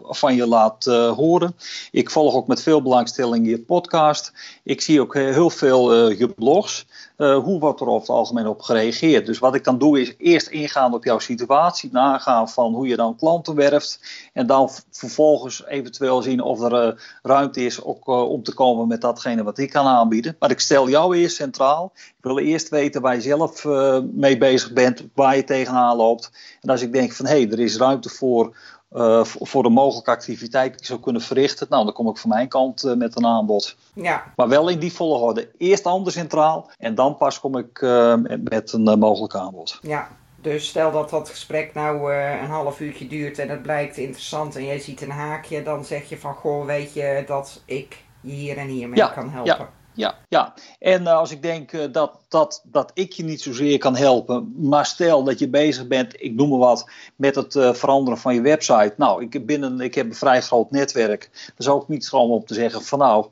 van 0.03 0.35
je 0.35 0.47
laat 0.47 0.85
horen. 0.85 1.57
Ik 1.91 2.11
volg 2.11 2.35
ook 2.35 2.47
met 2.47 2.63
veel 2.63 2.83
belangstelling 2.83 3.49
je 3.49 3.61
podcast. 3.61 4.33
Ik 4.63 4.81
zie 4.81 5.01
ook 5.01 5.15
heel 5.15 5.51
veel 5.51 6.11
je 6.11 6.29
blogs. 6.29 6.87
Hoe 7.17 7.59
wordt 7.59 7.81
er 7.81 7.87
over 7.87 8.01
het 8.01 8.17
algemeen 8.17 8.47
op 8.47 8.61
gereageerd? 8.61 9.27
Dus 9.27 9.39
wat 9.39 9.55
ik 9.55 9.65
dan 9.65 9.79
doe 9.79 10.01
is 10.01 10.15
eerst 10.19 10.49
ingaan 10.49 10.95
op 10.95 11.05
jouw 11.05 11.19
situatie, 11.19 11.91
nagaan 11.93 12.49
van 12.49 12.75
hoe 12.75 12.87
je 12.87 12.97
dan 12.97 13.17
klanten 13.17 13.55
werft 13.55 14.01
en 14.33 14.47
dan 14.47 14.71
vervolgens 14.91 15.67
eventueel 15.67 16.23
zien 16.23 16.41
of 16.43 16.61
er 16.61 17.05
ruimte 17.23 17.65
is 17.65 17.83
ook, 17.83 18.07
om 18.07 18.43
te 18.43 18.55
komen 18.55 18.89
met 18.89 19.01
datgene 19.01 19.43
wat 19.43 19.59
ik 19.59 19.71
kan 19.71 19.87
aanbieden. 19.87 20.37
Maar 20.39 20.51
ik 20.51 20.61
stel 20.61 20.89
jou 20.89 21.17
eerst 21.17 21.37
centraal. 21.37 21.93
Ik 21.95 22.25
wil 22.25 22.39
eerst 22.39 22.69
weten 22.69 23.01
waar 23.01 23.15
je 23.15 23.21
zelf 23.21 23.65
mee 24.13 24.39
bezig 24.39 24.73
bent, 24.73 25.08
waar 25.15 25.37
je 25.37 25.45
tegenaan 25.45 25.97
loopt. 25.97 26.31
En 26.61 26.71
als 26.71 26.83
ik 26.83 26.93
denk 26.93 27.13
van 27.13 27.27
hé, 27.27 27.41
hey, 27.41 27.51
er 27.51 27.61
is 27.61 27.77
ruimte 27.77 28.09
voor 28.09 28.57
uh, 28.93 29.25
voor 29.25 29.63
de 29.63 29.69
mogelijke 29.69 30.11
activiteit 30.11 30.71
die 30.71 30.81
ik 30.81 30.87
zou 30.87 31.01
kunnen 31.01 31.23
verrichten. 31.23 31.67
Nou, 31.71 31.85
dan 31.85 31.93
kom 31.93 32.09
ik 32.09 32.17
van 32.17 32.31
mijn 32.31 32.49
kant 32.49 32.85
uh, 32.85 32.95
met 32.95 33.17
een 33.17 33.27
aanbod. 33.27 33.77
Ja. 33.95 34.33
Maar 34.37 34.49
wel 34.49 34.69
in 34.69 34.79
die 34.79 34.93
volgorde. 34.93 35.51
Eerst 35.59 35.87
ander 35.87 36.13
centraal 36.13 36.71
en 36.79 36.95
dan 36.95 37.17
pas 37.17 37.41
kom 37.41 37.57
ik 37.57 37.81
uh, 37.81 38.15
met 38.51 38.73
een 38.73 38.99
mogelijk 38.99 39.35
aanbod. 39.35 39.79
Ja. 39.83 40.09
Dus 40.41 40.69
stel 40.69 40.93
dat 40.93 41.11
dat 41.11 41.29
gesprek 41.29 41.75
nou 41.75 42.15
een 42.15 42.47
half 42.47 42.81
uurtje 42.81 43.07
duurt 43.07 43.39
en 43.39 43.49
het 43.49 43.63
blijkt 43.63 43.97
interessant 43.97 44.57
en 44.57 44.65
jij 44.65 44.79
ziet 44.79 45.03
een 45.03 45.11
haakje, 45.11 45.63
dan 45.63 45.85
zeg 45.85 46.09
je 46.09 46.19
van 46.19 46.35
goh, 46.35 46.65
weet 46.65 46.93
je 46.93 47.25
dat 47.27 47.63
ik 47.65 48.05
je 48.21 48.33
hier 48.33 48.57
en 48.57 48.67
hier 48.67 48.89
mee 48.89 48.99
ja, 48.99 49.09
kan 49.09 49.31
helpen. 49.31 49.57
Ja. 49.57 49.71
Ja, 49.99 50.15
ja. 50.29 50.55
en 50.79 51.03
uh, 51.03 51.13
als 51.13 51.31
ik 51.31 51.43
denk 51.43 51.73
uh, 51.73 51.85
dat, 51.93 52.21
dat, 52.29 52.63
dat 52.65 52.91
ik 52.95 53.13
je 53.13 53.25
niet 53.25 53.41
zozeer 53.41 53.79
kan 53.79 53.97
helpen, 53.97 54.55
maar 54.57 54.87
stel 54.87 55.25
dat 55.25 55.39
je 55.39 55.49
bezig 55.49 55.87
bent, 55.87 56.23
ik 56.23 56.35
noem 56.35 56.49
maar 56.49 56.59
wat, 56.59 56.91
met 57.17 57.35
het 57.35 57.55
uh, 57.55 57.73
veranderen 57.75 58.19
van 58.19 58.35
je 58.35 58.41
website. 58.41 58.95
Nou, 58.97 59.23
ik, 59.23 59.47
binnen, 59.47 59.81
ik 59.81 59.95
heb 59.95 60.07
een 60.07 60.15
vrij 60.15 60.43
groot 60.43 60.71
netwerk. 60.71 61.31
Dan 61.47 61.55
zou 61.57 61.83
ik 61.83 61.89
niet 61.89 62.05
schromen 62.05 62.37
om 62.37 62.45
te 62.45 62.55
zeggen 62.55 62.83
van 62.83 62.99
nou, 62.99 63.27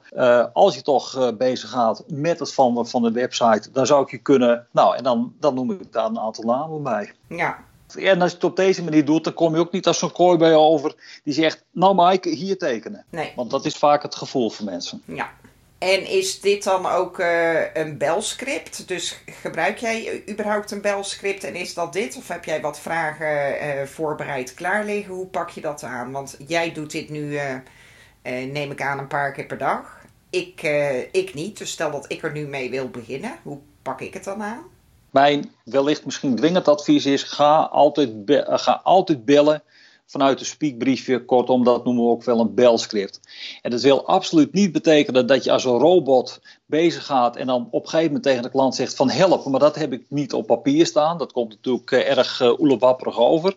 als 0.52 0.74
je 0.74 0.82
toch 0.82 1.36
bezig 1.36 1.70
gaat 1.70 2.04
met 2.06 2.38
het 2.38 2.52
veranderen 2.52 2.90
van 2.90 3.02
de 3.02 3.12
website, 3.12 3.70
dan 3.72 3.86
zou 3.86 4.02
ik 4.02 4.10
je 4.10 4.18
kunnen, 4.18 4.66
nou, 4.70 4.96
en 4.96 5.02
dan, 5.02 5.34
dan 5.40 5.54
noem 5.54 5.70
ik 5.70 5.92
daar 5.92 6.06
een 6.06 6.18
aantal 6.18 6.44
namen 6.44 6.82
bij. 6.82 7.12
Ja, 7.28 7.58
en 7.94 8.20
als 8.20 8.30
je 8.30 8.36
het 8.36 8.44
op 8.44 8.56
deze 8.56 8.84
manier 8.84 9.04
doet, 9.04 9.24
dan 9.24 9.34
kom 9.34 9.54
je 9.54 9.60
ook 9.60 9.72
niet 9.72 9.86
als 9.86 9.98
zo'n 9.98 10.12
kooi 10.12 10.38
bij 10.38 10.50
je 10.50 10.58
over 10.58 10.94
die 11.24 11.34
zegt: 11.34 11.64
Nou, 11.70 11.94
Mike, 11.94 12.28
hier 12.28 12.58
tekenen. 12.58 13.04
Nee. 13.10 13.32
Want 13.36 13.50
dat 13.50 13.64
is 13.64 13.76
vaak 13.76 14.02
het 14.02 14.14
gevoel 14.14 14.50
van 14.50 14.64
mensen. 14.64 15.02
Ja. 15.04 15.30
En 15.78 16.06
is 16.06 16.40
dit 16.40 16.64
dan 16.64 16.86
ook 16.86 17.18
uh, 17.18 17.74
een 17.74 17.98
belscript? 17.98 18.88
Dus 18.88 19.18
gebruik 19.26 19.78
jij 19.78 20.22
überhaupt 20.30 20.70
een 20.70 20.80
belscript 20.80 21.44
en 21.44 21.54
is 21.54 21.74
dat 21.74 21.92
dit? 21.92 22.16
Of 22.16 22.28
heb 22.28 22.44
jij 22.44 22.60
wat 22.60 22.80
vragen 22.80 23.56
uh, 23.62 23.82
voorbereid 23.82 24.54
klaar 24.54 24.84
liggen? 24.84 25.14
Hoe 25.14 25.26
pak 25.26 25.50
je 25.50 25.60
dat 25.60 25.82
aan? 25.82 26.12
Want 26.12 26.36
jij 26.46 26.72
doet 26.72 26.90
dit 26.90 27.08
nu, 27.08 27.32
uh, 27.32 27.54
neem 28.22 28.70
ik 28.70 28.82
aan, 28.82 28.98
een 28.98 29.06
paar 29.06 29.32
keer 29.32 29.46
per 29.46 29.58
dag. 29.58 30.04
Ik, 30.30 30.62
ik 31.12 31.34
niet. 31.34 31.58
Dus 31.58 31.70
stel 31.70 31.90
dat 31.90 32.04
ik 32.12 32.22
er 32.22 32.32
nu 32.32 32.46
mee 32.46 32.70
wil 32.70 32.88
beginnen. 32.88 33.38
Hoe 33.42 33.58
pak 33.82 34.00
ik 34.00 34.14
het 34.14 34.24
dan 34.24 34.42
aan? 34.42 34.62
Mijn 35.10 35.52
wellicht 35.64 36.04
misschien 36.04 36.36
dwingend 36.36 36.68
advies 36.68 37.06
is: 37.06 37.22
ga 37.22 37.60
altijd, 37.60 38.10
ga 38.46 38.80
altijd 38.82 39.24
bellen 39.24 39.62
vanuit 40.06 40.40
een 40.40 40.46
speakbriefje. 40.46 41.24
Kortom, 41.24 41.64
dat 41.64 41.84
noemen 41.84 42.04
we 42.04 42.10
ook 42.10 42.24
wel 42.24 42.40
een 42.40 42.54
belscript. 42.54 43.20
En 43.62 43.70
dat 43.70 43.82
wil 43.82 44.06
absoluut 44.06 44.52
niet 44.52 44.72
betekenen 44.72 45.26
dat 45.26 45.44
je 45.44 45.52
als 45.52 45.64
een 45.64 45.78
robot 45.78 46.40
bezig 46.66 47.06
gaat 47.06 47.36
en 47.36 47.46
dan 47.46 47.68
op 47.70 47.82
een 47.82 47.88
gegeven 47.88 48.06
moment 48.06 48.24
tegen 48.24 48.42
de 48.42 48.50
klant 48.50 48.74
zegt 48.74 48.96
van 48.96 49.10
help, 49.10 49.44
maar 49.44 49.60
dat 49.60 49.76
heb 49.76 49.92
ik 49.92 50.04
niet 50.08 50.32
op 50.32 50.46
papier 50.46 50.86
staan. 50.86 51.18
Dat 51.18 51.32
komt 51.32 51.50
natuurlijk 51.50 51.90
erg 51.90 52.40
uh, 52.40 52.58
oelewapperig 52.58 53.18
over. 53.18 53.56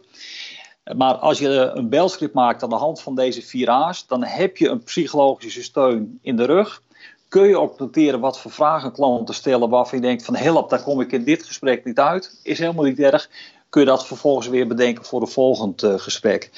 Maar 0.97 1.13
als 1.13 1.39
je 1.39 1.49
een 1.49 1.89
belscript 1.89 2.33
maakt 2.33 2.63
aan 2.63 2.69
de 2.69 2.75
hand 2.75 3.01
van 3.01 3.15
deze 3.15 3.41
vier 3.41 3.69
A's, 3.69 4.07
dan 4.07 4.23
heb 4.23 4.57
je 4.57 4.69
een 4.69 4.83
psychologische 4.83 5.63
steun 5.63 6.19
in 6.21 6.35
de 6.35 6.45
rug. 6.45 6.81
Kun 7.27 7.47
je 7.47 7.59
ook 7.59 7.79
noteren 7.79 8.19
wat 8.19 8.39
voor 8.39 8.51
vragen 8.51 8.91
klanten 8.91 9.35
stellen 9.35 9.69
waarvan 9.69 9.99
je 9.99 10.05
denkt 10.05 10.25
van 10.25 10.35
help, 10.35 10.69
daar 10.69 10.83
kom 10.83 11.01
ik 11.01 11.11
in 11.11 11.23
dit 11.23 11.43
gesprek 11.43 11.85
niet 11.85 11.99
uit. 11.99 12.39
Is 12.43 12.59
helemaal 12.59 12.83
niet 12.83 12.99
erg 12.99 13.29
kun 13.69 13.81
je 13.81 13.87
dat 13.87 14.07
vervolgens 14.07 14.47
weer 14.47 14.67
bedenken 14.67 15.05
voor 15.05 15.21
een 15.21 15.27
volgend 15.27 15.83
uh, 15.83 15.93
gesprek. 15.97 16.51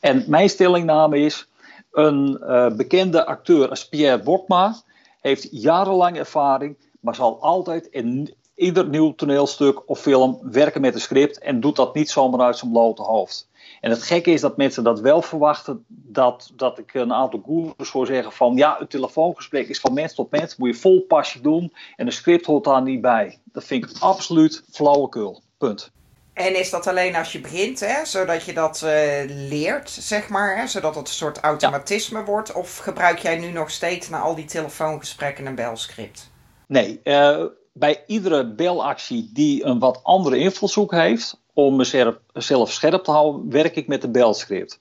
En 0.00 0.24
mijn 0.26 0.48
stellingname 0.48 1.18
is: 1.18 1.48
een 1.92 2.38
uh, 2.40 2.70
bekende 2.70 3.26
acteur 3.26 3.68
als 3.68 3.88
Pierre 3.88 4.22
Bokma 4.22 4.76
heeft 5.20 5.48
jarenlang 5.50 6.18
ervaring, 6.18 6.76
maar 7.00 7.14
zal 7.14 7.42
altijd 7.42 7.86
in 7.86 8.34
ieder 8.54 8.88
nieuw 8.88 9.14
toneelstuk 9.14 9.88
of 9.88 10.00
film 10.00 10.38
werken 10.42 10.80
met 10.80 10.94
een 10.94 11.00
script 11.00 11.38
en 11.38 11.60
doet 11.60 11.76
dat 11.76 11.94
niet 11.94 12.10
zomaar 12.10 12.40
uit 12.40 12.58
zijn 12.58 12.70
blote 12.70 13.02
hoofd. 13.02 13.48
En 13.80 13.90
het 13.90 14.02
gekke 14.02 14.30
is 14.30 14.40
dat 14.40 14.56
mensen 14.56 14.84
dat 14.84 15.00
wel 15.00 15.22
verwachten, 15.22 15.84
dat, 15.88 16.52
dat 16.56 16.78
ik 16.78 16.94
een 16.94 17.12
aantal 17.12 17.42
gurus 17.46 17.88
voor 17.88 18.06
zeggen 18.06 18.32
van 18.32 18.56
ja, 18.56 18.80
een 18.80 18.86
telefoongesprek 18.86 19.68
is 19.68 19.80
van 19.80 19.94
mens 19.94 20.14
tot 20.14 20.30
mens, 20.30 20.56
moet 20.56 20.68
je 20.68 20.80
vol 20.80 21.00
passie 21.00 21.40
doen 21.40 21.72
en 21.96 22.06
een 22.06 22.12
script 22.12 22.46
hoort 22.46 22.64
daar 22.64 22.82
niet 22.82 23.00
bij. 23.00 23.38
Dat 23.44 23.64
vind 23.64 23.84
ik 23.84 23.96
absoluut 23.98 24.64
flauwekul. 24.70 25.42
Punt. 25.58 25.90
En 26.38 26.58
is 26.58 26.70
dat 26.70 26.86
alleen 26.86 27.16
als 27.16 27.32
je 27.32 27.40
begint, 27.40 27.80
hè, 27.80 28.04
zodat 28.04 28.44
je 28.44 28.52
dat 28.52 28.82
uh, 28.84 28.90
leert, 29.26 29.90
zeg 29.90 30.28
maar, 30.28 30.56
hè, 30.56 30.66
zodat 30.66 30.94
het 30.94 31.08
een 31.08 31.14
soort 31.14 31.38
automatisme 31.38 32.18
ja. 32.18 32.24
wordt? 32.24 32.52
Of 32.52 32.76
gebruik 32.76 33.18
jij 33.18 33.38
nu 33.38 33.50
nog 33.50 33.70
steeds 33.70 34.08
na 34.08 34.20
al 34.20 34.34
die 34.34 34.44
telefoongesprekken 34.44 35.46
een 35.46 35.54
belscript? 35.54 36.30
Nee, 36.66 37.00
uh, 37.04 37.44
bij 37.72 38.02
iedere 38.06 38.54
belactie 38.54 39.30
die 39.32 39.64
een 39.64 39.78
wat 39.78 40.00
andere 40.02 40.38
invalshoek 40.38 40.92
heeft, 40.92 41.40
om 41.52 41.76
mezelf 41.76 42.16
zelf 42.32 42.72
scherp 42.72 43.04
te 43.04 43.10
houden, 43.10 43.50
werk 43.50 43.76
ik 43.76 43.86
met 43.86 44.00
de 44.00 44.10
belscript. 44.10 44.80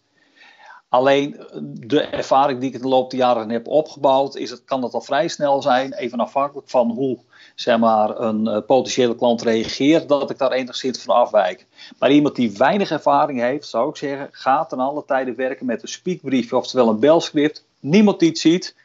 Alleen 0.90 1.48
de 1.88 2.02
ervaring 2.02 2.60
die 2.60 2.74
ik 2.74 2.82
de 2.82 2.88
loop 2.88 3.10
der 3.10 3.20
jaren 3.20 3.50
heb 3.50 3.68
opgebouwd, 3.68 4.36
is 4.36 4.50
het, 4.50 4.64
kan 4.66 4.84
het 4.84 4.94
al 4.94 5.02
vrij 5.02 5.28
snel 5.28 5.62
zijn, 5.62 5.94
even 5.94 6.20
afhankelijk 6.20 6.70
van 6.70 6.92
hoe 6.92 7.18
zeg 7.60 7.78
maar, 7.78 8.20
een 8.20 8.46
uh, 8.46 8.58
potentiële 8.66 9.16
klant 9.16 9.42
reageert, 9.42 10.10
dat 10.10 10.30
ik 10.30 10.38
daar 10.38 10.52
enigszins 10.52 11.02
van 11.02 11.16
afwijk. 11.16 11.66
Maar 12.00 12.12
iemand 12.12 12.36
die 12.36 12.52
weinig 12.58 12.92
ervaring 12.92 13.40
heeft, 13.40 13.68
zou 13.68 13.90
ik 13.90 13.96
zeggen, 13.96 14.28
ga 14.32 14.66
ten 14.66 14.80
alle 14.80 15.04
tijden 15.06 15.36
werken 15.36 15.66
met 15.66 15.82
een 15.82 15.88
speakbriefje, 15.88 16.58
oftewel 16.58 16.90
een 16.90 17.00
belscript. 17.00 17.66
Niemand 17.80 18.20
die 18.20 18.30
het 18.30 18.40
ziet. 18.40 18.76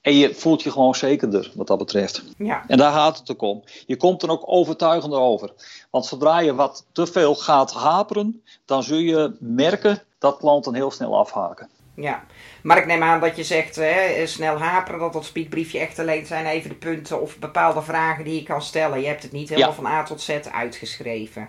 En 0.00 0.14
je 0.14 0.34
voelt 0.34 0.62
je 0.62 0.70
gewoon 0.70 0.94
zekerder 0.94 1.52
wat 1.54 1.66
dat 1.66 1.78
betreft. 1.78 2.22
Ja. 2.38 2.64
En 2.66 2.78
daar 2.78 2.92
gaat 2.92 3.18
het 3.18 3.30
ook 3.30 3.42
om. 3.42 3.62
Je 3.86 3.96
komt 3.96 4.22
er 4.22 4.30
ook 4.30 4.42
overtuigender 4.46 5.18
over. 5.18 5.52
Want 5.90 6.06
zodra 6.06 6.40
je 6.40 6.54
wat 6.54 6.86
te 6.92 7.06
veel 7.06 7.34
gaat 7.34 7.72
haperen, 7.72 8.42
dan 8.64 8.82
zul 8.82 8.98
je 8.98 9.36
merken 9.38 10.02
dat 10.18 10.36
klanten 10.36 10.74
heel 10.74 10.90
snel 10.90 11.16
afhaken. 11.16 11.68
Ja, 11.96 12.24
maar 12.62 12.78
ik 12.78 12.86
neem 12.86 13.02
aan 13.02 13.20
dat 13.20 13.36
je 13.36 13.44
zegt 13.44 13.76
hè, 13.76 14.26
snel 14.26 14.58
haperen, 14.58 15.00
dat 15.00 15.12
dat 15.12 15.24
speakbriefje 15.24 15.78
echt 15.78 15.98
alleen 15.98 16.26
zijn 16.26 16.46
even 16.46 16.70
de 16.70 16.76
punten 16.76 17.22
of 17.22 17.38
bepaalde 17.38 17.82
vragen 17.82 18.24
die 18.24 18.34
je 18.34 18.42
kan 18.42 18.62
stellen. 18.62 19.00
Je 19.00 19.06
hebt 19.06 19.22
het 19.22 19.32
niet 19.32 19.48
helemaal 19.48 19.70
ja. 19.70 19.74
van 19.74 19.86
A 19.86 20.02
tot 20.02 20.20
Z 20.20 20.30
uitgeschreven. 20.52 21.48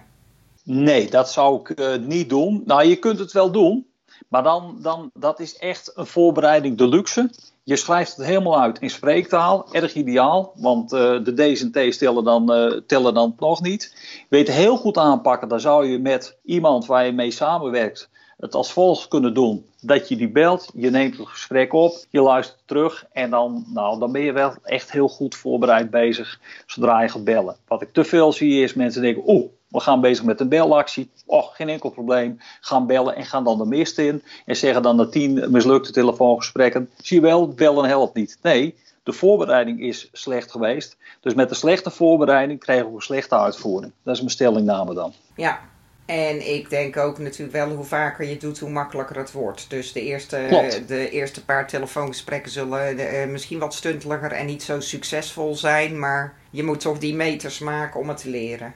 Nee, 0.64 1.10
dat 1.10 1.32
zou 1.32 1.60
ik 1.60 1.80
uh, 1.80 1.96
niet 1.96 2.30
doen. 2.30 2.62
Nou, 2.66 2.84
je 2.84 2.96
kunt 2.96 3.20
het 3.20 3.32
wel 3.32 3.52
doen, 3.52 3.88
maar 4.28 4.44
dan, 4.44 4.78
dan 4.82 5.12
dat 5.14 5.40
is 5.40 5.58
echt 5.58 5.92
een 5.96 6.08
voorbereiding 6.08 6.78
de 6.78 6.88
luxe. 6.88 7.32
Je 7.64 7.76
schrijft 7.76 8.18
het 8.18 8.26
helemaal 8.26 8.62
uit 8.62 8.80
in 8.80 8.90
spreektaal, 8.90 9.68
erg 9.72 9.94
ideaal, 9.94 10.52
want 10.56 10.94
uh, 10.94 11.00
de 11.24 11.34
D's 11.34 11.62
en 11.62 11.72
T's 11.72 11.98
tellen 11.98 12.24
dan, 12.24 12.54
uh, 12.54 12.80
tellen 12.88 13.14
dan 13.14 13.36
nog 13.40 13.62
niet. 13.62 13.96
Weet 14.30 14.52
heel 14.52 14.78
goed 14.78 14.98
aanpakken, 14.98 15.48
dan 15.48 15.60
zou 15.60 15.88
je 15.88 16.00
met 16.00 16.38
iemand 16.46 16.86
waar 16.86 17.06
je 17.06 17.12
mee 17.12 17.32
samenwerkt 17.32 18.10
het 18.38 18.56
als 18.56 18.74
volgt 18.74 19.08
kunnen 19.08 19.34
doen. 19.34 19.66
Dat 19.82 20.10
je 20.10 20.16
die 20.16 20.30
belt, 20.30 20.72
je 20.74 20.90
neemt 20.90 21.18
het 21.18 21.28
gesprek 21.28 21.74
op, 21.74 22.06
je 22.10 22.22
luistert 22.22 22.62
terug 22.66 23.06
en 23.12 23.30
dan, 23.30 23.66
nou, 23.74 24.00
dan 24.00 24.12
ben 24.12 24.22
je 24.22 24.32
wel 24.32 24.54
echt 24.64 24.92
heel 24.92 25.08
goed 25.08 25.36
voorbereid 25.36 25.90
bezig 25.90 26.40
zodra 26.66 27.02
je 27.02 27.10
gaat 27.10 27.24
bellen. 27.24 27.56
Wat 27.68 27.82
ik 27.82 27.94
te 27.94 28.04
veel 28.04 28.32
zie 28.34 28.64
is 28.64 28.74
mensen 28.74 29.02
denken, 29.02 29.24
oeh, 29.26 29.46
we 29.68 29.80
gaan 29.80 30.02
bezig 30.02 30.24
met 30.24 30.40
een 30.40 30.50
belactie. 30.50 31.12
Och, 31.26 31.56
geen 31.56 31.70
enkel 31.70 31.90
probleem. 31.90 32.38
Gaan 32.62 32.88
bellen 32.88 33.16
en 33.16 33.26
gaan 33.26 33.44
dan 33.44 33.58
de 33.58 33.66
mist 33.66 33.98
in. 33.98 34.24
En 34.46 34.56
zeggen 34.56 34.82
dan 34.82 34.96
na 34.96 35.06
tien 35.06 35.52
mislukte 35.52 35.92
telefoongesprekken. 35.92 36.90
Zie 36.98 37.18
je 37.18 37.26
wel, 37.26 37.48
bellen 37.48 37.86
helpt 37.86 38.16
niet. 38.16 38.38
Nee, 38.42 38.76
de 39.04 39.14
voorbereiding 39.14 39.82
is 39.82 40.10
slecht 40.12 40.52
geweest. 40.52 40.98
Dus 41.22 41.34
met 41.34 41.50
een 41.50 41.56
slechte 41.56 41.90
voorbereiding 41.92 42.60
krijgen 42.60 42.88
we 42.88 42.96
een 42.96 43.02
slechte 43.02 43.38
uitvoering. 43.38 43.92
Dat 44.04 44.14
is 44.14 44.20
mijn 44.20 44.32
stellingname 44.32 44.94
dan. 44.94 45.14
Ja, 45.36 45.60
en 46.08 46.54
ik 46.54 46.70
denk 46.70 46.98
ook 46.98 47.18
natuurlijk 47.18 47.52
wel 47.52 47.76
hoe 47.76 47.84
vaker 47.84 48.26
je 48.26 48.32
het 48.32 48.42
doet, 48.42 48.60
hoe 48.60 48.70
makkelijker 48.70 49.18
het 49.18 49.32
wordt. 49.32 49.70
Dus 49.70 49.92
de 49.92 50.02
eerste, 50.02 50.46
Klopt. 50.50 50.88
de 50.88 51.10
eerste 51.10 51.46
paar 51.46 51.68
telefoongesprekken 51.68 52.52
zullen 52.52 53.00
uh, 53.00 53.26
misschien 53.26 53.60
wat 53.60 53.74
stunteliger 53.74 54.32
en 54.32 54.46
niet 54.46 54.64
zo 54.64 54.80
succesvol 54.80 55.56
zijn. 55.56 56.00
Maar 56.00 56.38
je 56.52 56.64
moet 56.64 56.80
toch 56.80 56.98
die 56.98 57.16
meters 57.16 57.60
maken 57.60 58.00
om 58.00 58.10
het 58.10 58.18
te 58.18 58.30
leren. 58.30 58.74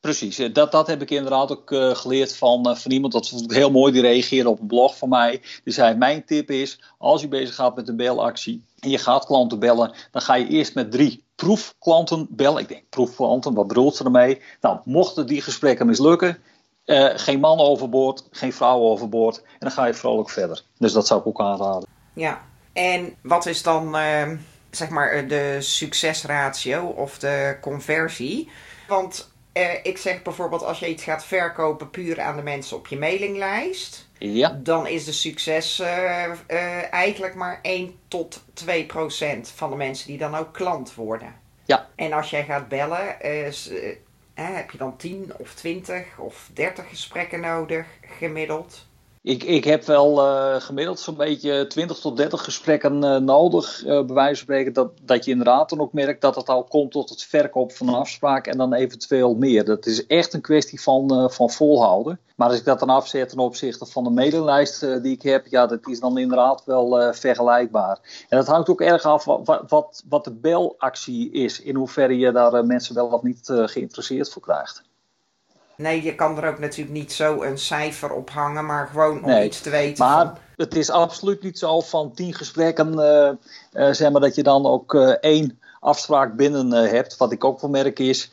Precies, 0.00 0.36
dat, 0.52 0.72
dat 0.72 0.86
heb 0.86 1.02
ik 1.02 1.10
inderdaad 1.10 1.50
ook 1.50 1.70
uh, 1.70 1.94
geleerd 1.94 2.36
van, 2.36 2.68
uh, 2.68 2.74
van 2.74 2.90
iemand. 2.90 3.12
Dat 3.12 3.28
vond 3.28 3.44
ik 3.44 3.56
heel 3.56 3.70
mooi, 3.70 3.92
die 3.92 4.02
reageerde 4.02 4.48
op 4.48 4.60
een 4.60 4.66
blog 4.66 4.96
van 4.98 5.08
mij. 5.08 5.40
Die 5.64 5.72
zei: 5.72 5.96
Mijn 5.96 6.24
tip 6.24 6.50
is: 6.50 6.80
als 6.98 7.20
je 7.20 7.28
bezig 7.28 7.54
gaat 7.54 7.76
met 7.76 7.88
een 7.88 7.96
belactie 7.96 8.64
en 8.78 8.90
je 8.90 8.98
gaat 8.98 9.26
klanten 9.26 9.58
bellen, 9.58 9.92
dan 10.10 10.22
ga 10.22 10.34
je 10.34 10.48
eerst 10.48 10.74
met 10.74 10.90
drie 10.90 11.24
proefklanten 11.34 12.26
bellen. 12.30 12.62
Ik 12.62 12.68
denk 12.68 12.88
proefklanten, 12.88 13.54
wat 13.54 13.66
bedoelt 13.66 13.96
ze 13.96 14.04
ermee? 14.04 14.40
Nou, 14.60 14.78
mochten 14.84 15.26
die 15.26 15.42
gesprekken 15.42 15.86
mislukken, 15.86 16.38
uh, 16.88 17.10
geen 17.14 17.40
man 17.40 17.58
overboord, 17.58 18.24
geen 18.30 18.52
vrouw 18.52 18.80
overboord. 18.80 19.36
En 19.36 19.58
dan 19.58 19.70
ga 19.70 19.86
je 19.86 19.94
vrolijk 19.94 20.30
verder. 20.30 20.62
Dus 20.78 20.92
dat 20.92 21.06
zou 21.06 21.20
ik 21.20 21.26
ook 21.26 21.40
aanraden. 21.40 21.88
Ja, 22.12 22.40
en 22.72 23.14
wat 23.22 23.46
is 23.46 23.62
dan 23.62 23.96
uh, 23.96 24.30
zeg 24.70 24.88
maar 24.88 25.28
de 25.28 25.56
succesratio 25.60 26.86
of 26.86 27.18
de 27.18 27.56
conversie? 27.60 28.50
Want 28.88 29.30
uh, 29.52 29.72
ik 29.82 29.98
zeg 29.98 30.22
bijvoorbeeld 30.22 30.64
als 30.64 30.78
je 30.78 30.88
iets 30.88 31.02
gaat 31.02 31.24
verkopen 31.24 31.90
puur 31.90 32.20
aan 32.20 32.36
de 32.36 32.42
mensen 32.42 32.76
op 32.76 32.86
je 32.86 32.98
mailinglijst. 32.98 34.06
Ja. 34.18 34.58
Dan 34.62 34.86
is 34.86 35.04
de 35.04 35.12
succes 35.12 35.82
eigenlijk 36.90 37.34
maar 37.34 37.58
1 37.62 37.98
tot 38.08 38.44
2 38.52 38.86
procent 38.86 39.52
van 39.54 39.70
de 39.70 39.76
mensen 39.76 40.06
die 40.06 40.18
dan 40.18 40.34
ook 40.34 40.52
klant 40.52 40.94
worden. 40.94 41.34
Ja. 41.64 41.86
En 41.94 42.12
als 42.12 42.30
jij 42.30 42.44
gaat 42.44 42.68
bellen, 42.68 43.16
heb 44.46 44.70
je 44.70 44.78
dan 44.78 44.96
10 44.96 45.32
of 45.36 45.54
20 45.54 46.18
of 46.18 46.50
30 46.52 46.88
gesprekken 46.88 47.40
nodig 47.40 47.86
gemiddeld? 48.00 48.86
Ik, 49.28 49.42
ik 49.42 49.64
heb 49.64 49.84
wel 49.84 50.18
uh, 50.18 50.60
gemiddeld 50.60 51.00
zo'n 51.00 51.16
beetje 51.16 51.66
20 51.66 51.98
tot 51.98 52.16
30 52.16 52.44
gesprekken 52.44 53.04
uh, 53.04 53.16
nodig, 53.16 53.84
uh, 53.84 53.86
bij 53.86 54.14
wijze 54.14 54.34
van 54.34 54.36
spreken, 54.36 54.72
dat, 54.72 54.90
dat 55.02 55.24
je 55.24 55.30
inderdaad 55.30 55.68
dan 55.68 55.80
ook 55.80 55.92
merkt 55.92 56.20
dat 56.20 56.34
het 56.34 56.48
al 56.48 56.64
komt 56.64 56.92
tot 56.92 57.08
het 57.08 57.22
verkoop 57.22 57.72
van 57.72 57.88
een 57.88 57.94
afspraak 57.94 58.46
en 58.46 58.58
dan 58.58 58.72
eventueel 58.72 59.34
meer. 59.34 59.64
Dat 59.64 59.86
is 59.86 60.06
echt 60.06 60.34
een 60.34 60.40
kwestie 60.40 60.80
van, 60.80 61.30
van 61.32 61.50
volhouden. 61.50 62.20
Maar 62.36 62.48
als 62.48 62.58
ik 62.58 62.64
dat 62.64 62.78
dan 62.78 62.90
afzet 62.90 63.28
ten 63.28 63.38
opzichte 63.38 63.86
van 63.86 64.04
de 64.04 64.10
mailinglijst 64.10 64.80
die 64.80 65.12
ik 65.12 65.22
heb, 65.22 65.46
ja, 65.46 65.66
dat 65.66 65.86
is 65.88 66.00
dan 66.00 66.18
inderdaad 66.18 66.62
wel 66.64 67.12
vergelijkbaar. 67.14 68.26
En 68.28 68.38
dat 68.38 68.46
hangt 68.46 68.68
ook 68.68 68.80
erg 68.80 69.04
af 69.04 69.24
wat, 69.24 69.62
wat, 69.68 70.04
wat 70.08 70.24
de 70.24 70.32
belactie 70.34 71.30
is, 71.30 71.60
in 71.60 71.74
hoeverre 71.74 72.18
je 72.18 72.32
daar 72.32 72.66
mensen 72.66 72.94
wel 72.94 73.06
of 73.06 73.22
niet 73.22 73.40
geïnteresseerd 73.44 74.30
voor 74.30 74.42
krijgt. 74.42 74.87
Nee, 75.78 76.02
je 76.02 76.14
kan 76.14 76.38
er 76.38 76.48
ook 76.48 76.58
natuurlijk 76.58 76.96
niet 76.96 77.12
zo 77.12 77.42
een 77.42 77.58
cijfer 77.58 78.12
op 78.12 78.30
hangen, 78.30 78.66
maar 78.66 78.86
gewoon 78.86 79.24
om 79.24 79.42
iets 79.42 79.60
te 79.60 79.70
weten. 79.70 80.04
Maar 80.04 80.38
het 80.56 80.76
is 80.76 80.90
absoluut 80.90 81.42
niet 81.42 81.58
zo 81.58 81.80
van 81.80 82.12
tien 82.14 82.34
gesprekken, 82.34 82.92
uh, 82.92 83.30
uh, 83.72 83.92
zeg 83.92 84.10
maar, 84.10 84.20
dat 84.20 84.34
je 84.34 84.42
dan 84.42 84.66
ook 84.66 84.94
uh, 84.94 85.08
één 85.08 85.58
afspraak 85.80 86.36
binnen 86.36 86.70
hebt. 86.72 87.16
Wat 87.16 87.32
ik 87.32 87.44
ook 87.44 87.60
wel 87.60 87.70
merk 87.70 87.98
is, 87.98 88.30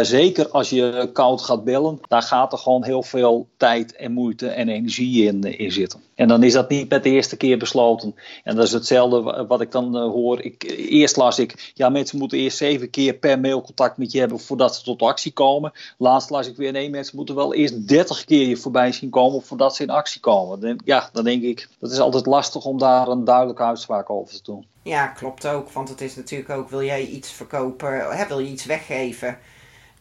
zeker 0.00 0.48
als 0.48 0.70
je 0.70 1.10
koud 1.12 1.40
gaat 1.42 1.64
bellen, 1.64 2.00
daar 2.08 2.22
gaat 2.22 2.52
er 2.52 2.58
gewoon 2.58 2.84
heel 2.84 3.02
veel 3.02 3.48
tijd 3.56 3.96
en 3.96 4.12
moeite 4.12 4.48
en 4.48 4.68
energie 4.68 5.26
in, 5.26 5.44
eh, 5.44 5.60
in 5.60 5.72
zitten. 5.72 6.07
En 6.18 6.28
dan 6.28 6.42
is 6.42 6.52
dat 6.52 6.68
niet 6.68 6.88
met 6.88 7.02
de 7.02 7.10
eerste 7.10 7.36
keer 7.36 7.58
besloten. 7.58 8.14
En 8.44 8.56
dat 8.56 8.64
is 8.64 8.72
hetzelfde 8.72 9.46
wat 9.46 9.60
ik 9.60 9.72
dan 9.72 9.96
uh, 9.96 10.02
hoor. 10.02 10.40
Ik, 10.40 10.62
eerst 10.90 11.16
las 11.16 11.38
ik, 11.38 11.72
ja 11.74 11.88
mensen 11.88 12.18
moeten 12.18 12.38
eerst 12.38 12.56
zeven 12.56 12.90
keer 12.90 13.14
per 13.14 13.40
mail 13.40 13.62
contact 13.62 13.96
met 13.96 14.12
je 14.12 14.18
hebben 14.18 14.40
voordat 14.40 14.76
ze 14.76 14.82
tot 14.82 15.02
actie 15.02 15.32
komen. 15.32 15.72
Laatst 15.98 16.30
las 16.30 16.48
ik 16.48 16.56
weer, 16.56 16.72
nee 16.72 16.90
mensen 16.90 17.16
moeten 17.16 17.34
wel 17.34 17.54
eerst 17.54 17.88
dertig 17.88 18.24
keer 18.24 18.48
je 18.48 18.56
voorbij 18.56 18.92
zien 18.92 19.10
komen 19.10 19.42
voordat 19.42 19.76
ze 19.76 19.82
in 19.82 19.90
actie 19.90 20.20
komen. 20.20 20.80
Ja, 20.84 21.08
dan 21.12 21.24
denk 21.24 21.42
ik, 21.42 21.68
dat 21.78 21.90
is 21.90 21.98
altijd 21.98 22.26
lastig 22.26 22.64
om 22.64 22.78
daar 22.78 23.08
een 23.08 23.24
duidelijke 23.24 23.62
uitspraak 23.62 24.10
over 24.10 24.34
te 24.34 24.42
doen. 24.42 24.66
Ja, 24.82 25.06
klopt 25.06 25.46
ook. 25.46 25.70
Want 25.70 25.88
het 25.88 26.00
is 26.00 26.16
natuurlijk 26.16 26.50
ook, 26.50 26.70
wil 26.70 26.82
jij 26.82 27.06
iets 27.06 27.32
verkopen, 27.32 28.16
hè, 28.16 28.26
wil 28.26 28.38
je 28.38 28.50
iets 28.50 28.64
weggeven... 28.64 29.38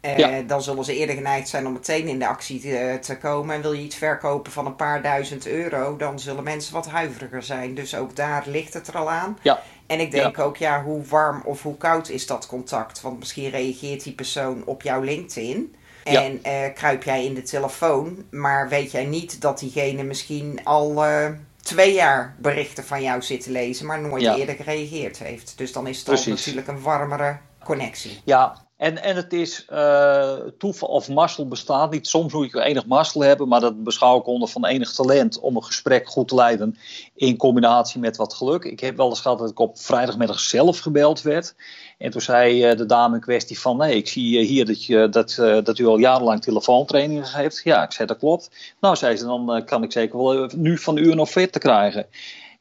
Uh, 0.01 0.37
Dan 0.47 0.61
zullen 0.61 0.83
ze 0.83 0.95
eerder 0.95 1.15
geneigd 1.15 1.47
zijn 1.47 1.67
om 1.67 1.73
meteen 1.73 2.07
in 2.07 2.19
de 2.19 2.27
actie 2.27 2.59
te, 2.59 2.97
te, 3.01 3.17
komen. 3.17 3.55
En 3.55 3.61
wil 3.61 3.73
je 3.73 3.83
iets 3.83 3.95
verkopen 3.95 4.51
van 4.51 4.65
een 4.65 4.75
paar 4.75 5.01
duizend 5.01 5.47
euro, 5.47 5.97
dan 5.97 6.19
zullen 6.19 6.43
mensen 6.43 6.73
wat 6.73 6.87
huiveriger 6.87 7.43
zijn. 7.43 7.75
Dus 7.75 7.95
ook 7.95 8.15
daar 8.15 8.43
ligt 8.45 8.73
het 8.73 8.87
er 8.87 8.97
al 8.97 9.11
aan. 9.11 9.37
Ja. 9.41 9.61
En 9.87 9.99
ik 9.99 10.11
denk 10.11 10.39
ook, 10.39 10.57
ja, 10.57 10.83
hoe 10.83 11.03
warm 11.05 11.41
of 11.45 11.63
hoe 11.63 11.77
koud 11.77 12.09
is 12.09 12.25
dat 12.25 12.45
contact? 12.45 13.01
Want 13.01 13.19
misschien 13.19 13.49
reageert 13.49 14.03
die 14.03 14.13
persoon 14.13 14.61
op 14.65 14.81
jouw 14.81 15.01
LinkedIn. 15.01 15.75
En 16.03 16.39
uh, 16.45 16.73
kruip 16.73 17.03
jij 17.03 17.25
in 17.25 17.33
de 17.33 17.41
telefoon, 17.41 18.25
maar 18.31 18.69
weet 18.69 18.91
jij 18.91 19.05
niet 19.05 19.41
dat 19.41 19.59
diegene 19.59 20.03
misschien 20.03 20.59
al 20.63 21.05
uh, 21.05 21.25
twee 21.61 21.93
jaar 21.93 22.35
berichten 22.37 22.83
van 22.83 23.01
jou 23.01 23.21
zit 23.21 23.43
te 23.43 23.51
lezen, 23.51 23.85
maar 23.85 24.01
nooit 24.01 24.23
eerder 24.23 24.55
gereageerd 24.55 25.19
heeft. 25.19 25.53
Dus 25.57 25.71
dan 25.71 25.87
is 25.87 26.03
het 26.05 26.25
natuurlijk 26.25 26.67
een 26.67 26.81
warmere 26.81 27.37
connectie. 27.63 28.21
Ja, 28.23 28.66
en, 28.77 29.03
en 29.03 29.15
het 29.15 29.33
is 29.33 29.65
uh, 29.71 30.33
toeval 30.57 30.87
of 30.87 31.09
mazzel 31.09 31.47
bestaat 31.47 31.91
niet. 31.91 32.07
Soms 32.07 32.33
moet 32.33 32.51
je 32.51 32.61
enig 32.61 32.85
mazzel 32.85 33.21
hebben, 33.21 33.47
maar 33.47 33.59
dat 33.59 33.83
beschouw 33.83 34.19
ik 34.19 34.27
onder 34.27 34.47
van 34.47 34.65
enig 34.65 34.91
talent 34.91 35.39
om 35.39 35.55
een 35.55 35.63
gesprek 35.63 36.09
goed 36.09 36.27
te 36.27 36.35
leiden 36.35 36.77
in 37.15 37.37
combinatie 37.37 37.99
met 37.99 38.17
wat 38.17 38.33
geluk. 38.33 38.63
Ik 38.63 38.79
heb 38.79 38.97
wel 38.97 39.09
eens 39.09 39.21
gehad 39.21 39.39
dat 39.39 39.49
ik 39.49 39.59
op 39.59 39.79
vrijdagmiddag 39.79 40.39
zelf 40.39 40.79
gebeld 40.79 41.21
werd. 41.21 41.55
En 41.97 42.11
toen 42.11 42.21
zei 42.21 42.71
uh, 42.71 42.77
de 42.77 42.85
dame 42.85 43.19
kwestie 43.19 43.59
van 43.59 43.77
nee, 43.77 43.95
ik 43.95 44.07
zie 44.07 44.39
hier 44.39 44.65
dat, 44.65 44.85
je, 44.85 45.09
dat, 45.09 45.35
dat 45.63 45.77
u 45.77 45.85
al 45.85 45.97
jarenlang 45.97 46.41
telefoontrainingen 46.41 47.25
geeft. 47.25 47.61
Ja, 47.63 47.83
ik 47.83 47.91
zei 47.91 48.07
dat 48.07 48.17
klopt. 48.17 48.75
Nou, 48.79 48.95
zei 48.95 49.15
ze, 49.15 49.25
dan 49.25 49.61
kan 49.65 49.83
ik 49.83 49.91
zeker 49.91 50.17
wel 50.17 50.49
nu 50.55 50.77
van 50.77 50.97
u 50.97 51.11
een 51.11 51.19
offerte 51.19 51.59
krijgen. 51.59 52.05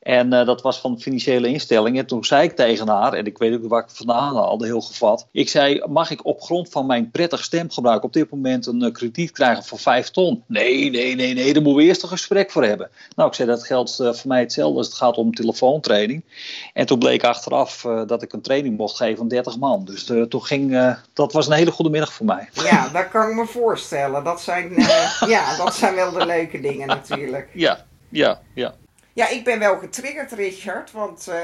En 0.07 0.33
uh, 0.33 0.47
dat 0.47 0.63
was 0.63 0.81
van 0.81 1.01
financiële 1.01 1.49
instellingen. 1.49 2.07
Toen 2.07 2.25
zei 2.25 2.43
ik 2.43 2.57
tegen 2.57 2.89
haar, 2.89 3.13
en 3.13 3.27
ik 3.27 3.39
weet 3.39 3.55
ook 3.55 3.69
waar 3.69 3.83
ik 3.83 3.91
vandaan 3.91 4.37
haalde, 4.37 4.67
heel 4.67 4.81
gevat. 4.81 5.27
Ik 5.31 5.49
zei, 5.49 5.83
mag 5.87 6.11
ik 6.11 6.25
op 6.25 6.41
grond 6.41 6.69
van 6.69 6.87
mijn 6.87 7.11
prettig 7.11 7.45
stemgebruik 7.45 8.03
op 8.03 8.13
dit 8.13 8.31
moment 8.31 8.67
een 8.67 8.83
uh, 8.83 8.93
krediet 8.93 9.31
krijgen 9.31 9.65
voor 9.65 9.79
5 9.79 10.11
ton? 10.11 10.43
Nee, 10.47 10.91
nee, 10.91 11.15
nee, 11.15 11.35
nee, 11.35 11.53
daar 11.53 11.63
moeten 11.63 11.83
we 11.83 11.89
eerst 11.89 12.03
een 12.03 12.09
gesprek 12.09 12.51
voor 12.51 12.65
hebben. 12.65 12.91
Nou, 13.17 13.29
ik 13.29 13.35
zei, 13.35 13.49
dat 13.49 13.65
geldt 13.65 13.99
uh, 14.01 14.13
voor 14.13 14.29
mij 14.29 14.41
hetzelfde 14.41 14.79
als 14.79 14.87
het 14.87 14.97
gaat 14.97 15.17
om 15.17 15.35
telefoontraining. 15.35 16.25
En 16.73 16.87
toen 16.87 16.99
bleek 16.99 17.25
achteraf 17.25 17.87
dat 18.07 18.23
ik 18.23 18.33
een 18.33 18.43
training 18.43 18.77
mocht 18.77 18.97
geven 18.97 19.17
van 19.17 19.29
30 19.29 19.59
man. 19.59 19.85
Dus 19.85 20.05
toen 20.05 20.45
ging, 20.45 20.95
dat 21.13 21.33
was 21.33 21.47
een 21.47 21.53
hele 21.53 21.71
goede 21.71 21.91
middag 21.91 22.13
voor 22.13 22.27
mij. 22.27 22.49
Ja, 22.53 22.89
dat 22.89 23.09
kan 23.09 23.29
ik 23.29 23.35
me 23.35 23.47
voorstellen. 23.47 24.25
Dat 24.25 24.41
zijn, 24.41 24.73
ja, 25.35 25.57
dat 25.57 25.75
zijn 25.75 25.95
wel 25.95 26.13
de 26.13 26.27
leuke 26.27 26.61
dingen 26.61 26.87
natuurlijk. 26.87 27.49
Ja, 27.53 27.85
ja, 28.09 28.41
ja. 28.55 28.75
Ja, 29.17 29.29
ik 29.29 29.45
ben 29.45 29.59
wel 29.59 29.79
getriggerd, 29.79 30.33
Richard. 30.33 30.93
Want 30.93 31.27
uh, 31.29 31.37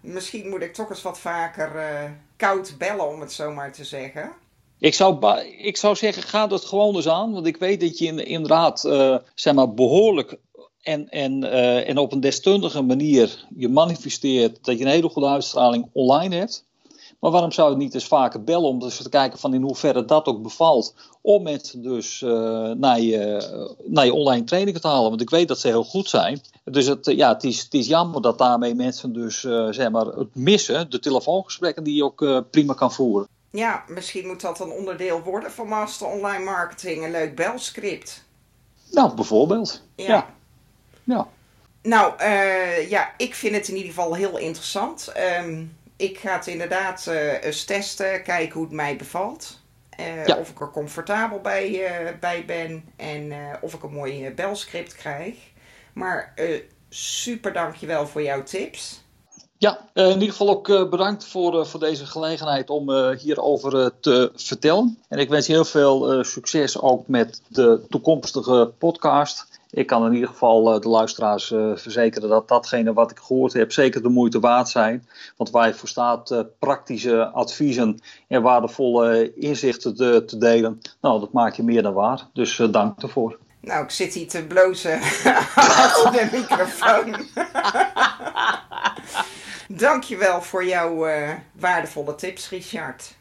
misschien 0.00 0.48
moet 0.48 0.62
ik 0.62 0.74
toch 0.74 0.90
eens 0.90 1.02
wat 1.02 1.18
vaker 1.18 1.76
uh, 1.76 2.10
koud 2.36 2.74
bellen, 2.78 3.08
om 3.08 3.20
het 3.20 3.32
zo 3.32 3.52
maar 3.52 3.72
te 3.72 3.84
zeggen. 3.84 4.32
Ik 4.78 4.94
zou, 4.94 5.38
ik 5.58 5.76
zou 5.76 5.96
zeggen, 5.96 6.22
ga 6.22 6.46
dat 6.46 6.64
gewoon 6.64 6.94
eens 6.94 7.08
aan. 7.08 7.32
Want 7.32 7.46
ik 7.46 7.56
weet 7.56 7.80
dat 7.80 7.98
je 7.98 8.06
in, 8.06 8.26
inderdaad 8.26 8.84
uh, 8.84 9.16
zeg 9.34 9.54
maar, 9.54 9.74
behoorlijk 9.74 10.36
en, 10.82 11.08
en, 11.08 11.44
en 11.86 11.98
op 11.98 12.12
een 12.12 12.20
deskundige 12.20 12.82
manier 12.82 13.46
je 13.56 13.68
manifesteert 13.68 14.64
dat 14.64 14.78
je 14.78 14.84
een 14.84 14.90
hele 14.90 15.08
goede 15.08 15.28
uitstraling 15.28 15.88
online 15.92 16.36
hebt. 16.36 16.64
Maar 17.20 17.30
waarom 17.30 17.52
zou 17.52 17.70
je 17.70 17.76
niet 17.76 17.94
eens 17.94 18.06
vaker 18.06 18.44
bellen 18.44 18.68
om 18.68 18.78
dus 18.78 18.96
te 18.96 19.08
kijken 19.08 19.38
van 19.38 19.54
in 19.54 19.62
hoeverre 19.62 20.04
dat 20.04 20.26
ook 20.26 20.42
bevalt? 20.42 20.94
Om 21.20 21.42
mensen 21.42 21.82
dus 21.82 22.20
uh, 22.20 22.30
naar, 22.70 23.00
je, 23.00 23.76
naar 23.84 24.04
je 24.04 24.12
online 24.12 24.44
trainingen 24.44 24.80
te 24.80 24.86
halen. 24.86 25.08
Want 25.08 25.20
ik 25.20 25.30
weet 25.30 25.48
dat 25.48 25.58
ze 25.58 25.66
heel 25.66 25.84
goed 25.84 26.08
zijn. 26.08 26.40
Dus 26.64 26.86
het, 26.86 27.06
ja, 27.06 27.32
het, 27.32 27.44
is, 27.44 27.62
het 27.62 27.74
is 27.74 27.86
jammer 27.86 28.22
dat 28.22 28.38
daarmee 28.38 28.74
mensen 28.74 29.12
dus 29.12 29.42
uh, 29.42 29.68
zeg 29.70 29.90
maar, 29.90 30.06
het 30.06 30.34
missen. 30.34 30.90
De 30.90 30.98
telefoongesprekken 30.98 31.84
die 31.84 31.94
je 31.94 32.04
ook 32.04 32.50
prima 32.50 32.74
kan 32.74 32.92
voeren. 32.92 33.28
Ja, 33.50 33.84
misschien 33.88 34.26
moet 34.26 34.40
dat 34.40 34.60
een 34.60 34.70
onderdeel 34.70 35.20
worden 35.22 35.50
van 35.50 35.68
Master 35.68 36.06
Online 36.06 36.44
Marketing. 36.44 37.04
Een 37.04 37.10
leuk 37.10 37.36
belscript. 37.36 38.24
Nou, 38.90 39.14
bijvoorbeeld. 39.14 39.82
Ja. 39.96 40.04
ja. 40.04 40.26
ja. 41.04 41.28
Nou, 41.82 42.12
ja, 42.88 43.10
ik 43.16 43.34
vind 43.34 43.54
het 43.54 43.68
in 43.68 43.76
ieder 43.76 43.92
geval 43.92 44.14
heel 44.14 44.38
interessant. 44.38 45.12
Um, 45.42 45.76
ik 45.96 46.18
ga 46.18 46.34
het 46.36 46.46
inderdaad 46.46 47.06
uh, 47.08 47.42
eens 47.42 47.64
testen, 47.64 48.22
kijken 48.22 48.54
hoe 48.54 48.64
het 48.64 48.74
mij 48.74 48.96
bevalt. 48.96 49.60
Uh, 50.28 50.38
Of 50.38 50.50
ik 50.50 50.60
er 50.60 50.70
comfortabel 50.70 51.40
bij, 51.40 51.70
uh, 51.70 52.10
bij 52.20 52.44
ben 52.44 52.84
en 52.96 53.32
of 53.60 53.74
ik 53.74 53.82
een 53.82 53.92
mooi 53.92 54.30
belscript 54.30 54.94
krijg. 54.94 55.34
Maar 55.92 56.34
super 56.88 57.52
dankjewel 57.52 58.06
voor 58.06 58.22
jouw 58.22 58.42
tips. 58.42 59.04
Ja, 59.58 59.88
in 59.94 60.12
ieder 60.12 60.30
geval 60.30 60.48
ook 60.48 60.90
bedankt 60.90 61.24
voor, 61.24 61.66
voor 61.66 61.80
deze 61.80 62.06
gelegenheid 62.06 62.70
om 62.70 63.12
hierover 63.12 63.92
te 64.00 64.32
vertellen. 64.34 64.98
En 65.08 65.18
ik 65.18 65.28
wens 65.28 65.46
je 65.46 65.52
heel 65.52 65.64
veel 65.64 66.24
succes 66.24 66.80
ook 66.80 67.08
met 67.08 67.42
de 67.48 67.84
toekomstige 67.88 68.72
podcast 68.78 69.55
ik 69.70 69.86
kan 69.86 70.06
in 70.06 70.12
ieder 70.12 70.28
geval 70.28 70.74
eh, 70.74 70.80
de 70.80 70.88
luisteraars 70.88 71.50
eh, 71.50 71.70
verzekeren 71.74 72.28
dat 72.28 72.48
datgene 72.48 72.92
wat 72.92 73.10
ik 73.10 73.18
gehoord 73.18 73.52
heb 73.52 73.72
zeker 73.72 74.02
de 74.02 74.08
moeite 74.08 74.40
waard 74.40 74.68
zijn. 74.68 75.08
Want 75.36 75.50
waar 75.50 75.66
je 75.66 75.74
voor 75.74 75.88
staat 75.88 76.30
eh, 76.30 76.40
praktische 76.58 77.26
adviezen 77.26 78.00
en 78.28 78.42
waardevolle 78.42 79.34
inzichten 79.34 79.96
te, 79.96 80.24
te, 80.26 80.38
delen, 80.38 80.80
nou 81.00 81.20
dat 81.20 81.32
maak 81.32 81.54
je 81.54 81.62
meer 81.62 81.82
dan 81.82 81.92
waar. 81.92 82.28
Dus 82.32 82.56
dank 82.70 83.02
ervoor. 83.02 83.38
Nou, 83.60 83.84
ik 83.84 83.90
zit 83.90 84.14
hier 84.14 84.28
te 84.28 84.44
blozen 84.46 85.00
achter 85.54 86.12
de 86.12 86.28
microfoon. 86.32 87.16
Dankjewel 89.78 90.42
voor 90.42 90.64
jouw 90.64 91.06
waardevolle 91.52 92.14
tips, 92.14 92.48
Richard. 92.48 93.14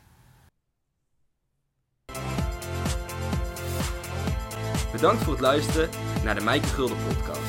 Bedankt 4.91 5.23
voor 5.23 5.33
het 5.33 5.41
luisteren 5.41 5.89
naar 6.25 6.35
de 6.35 6.41
Mijke 6.41 6.67
Gulden 6.67 6.97
podcast. 7.07 7.44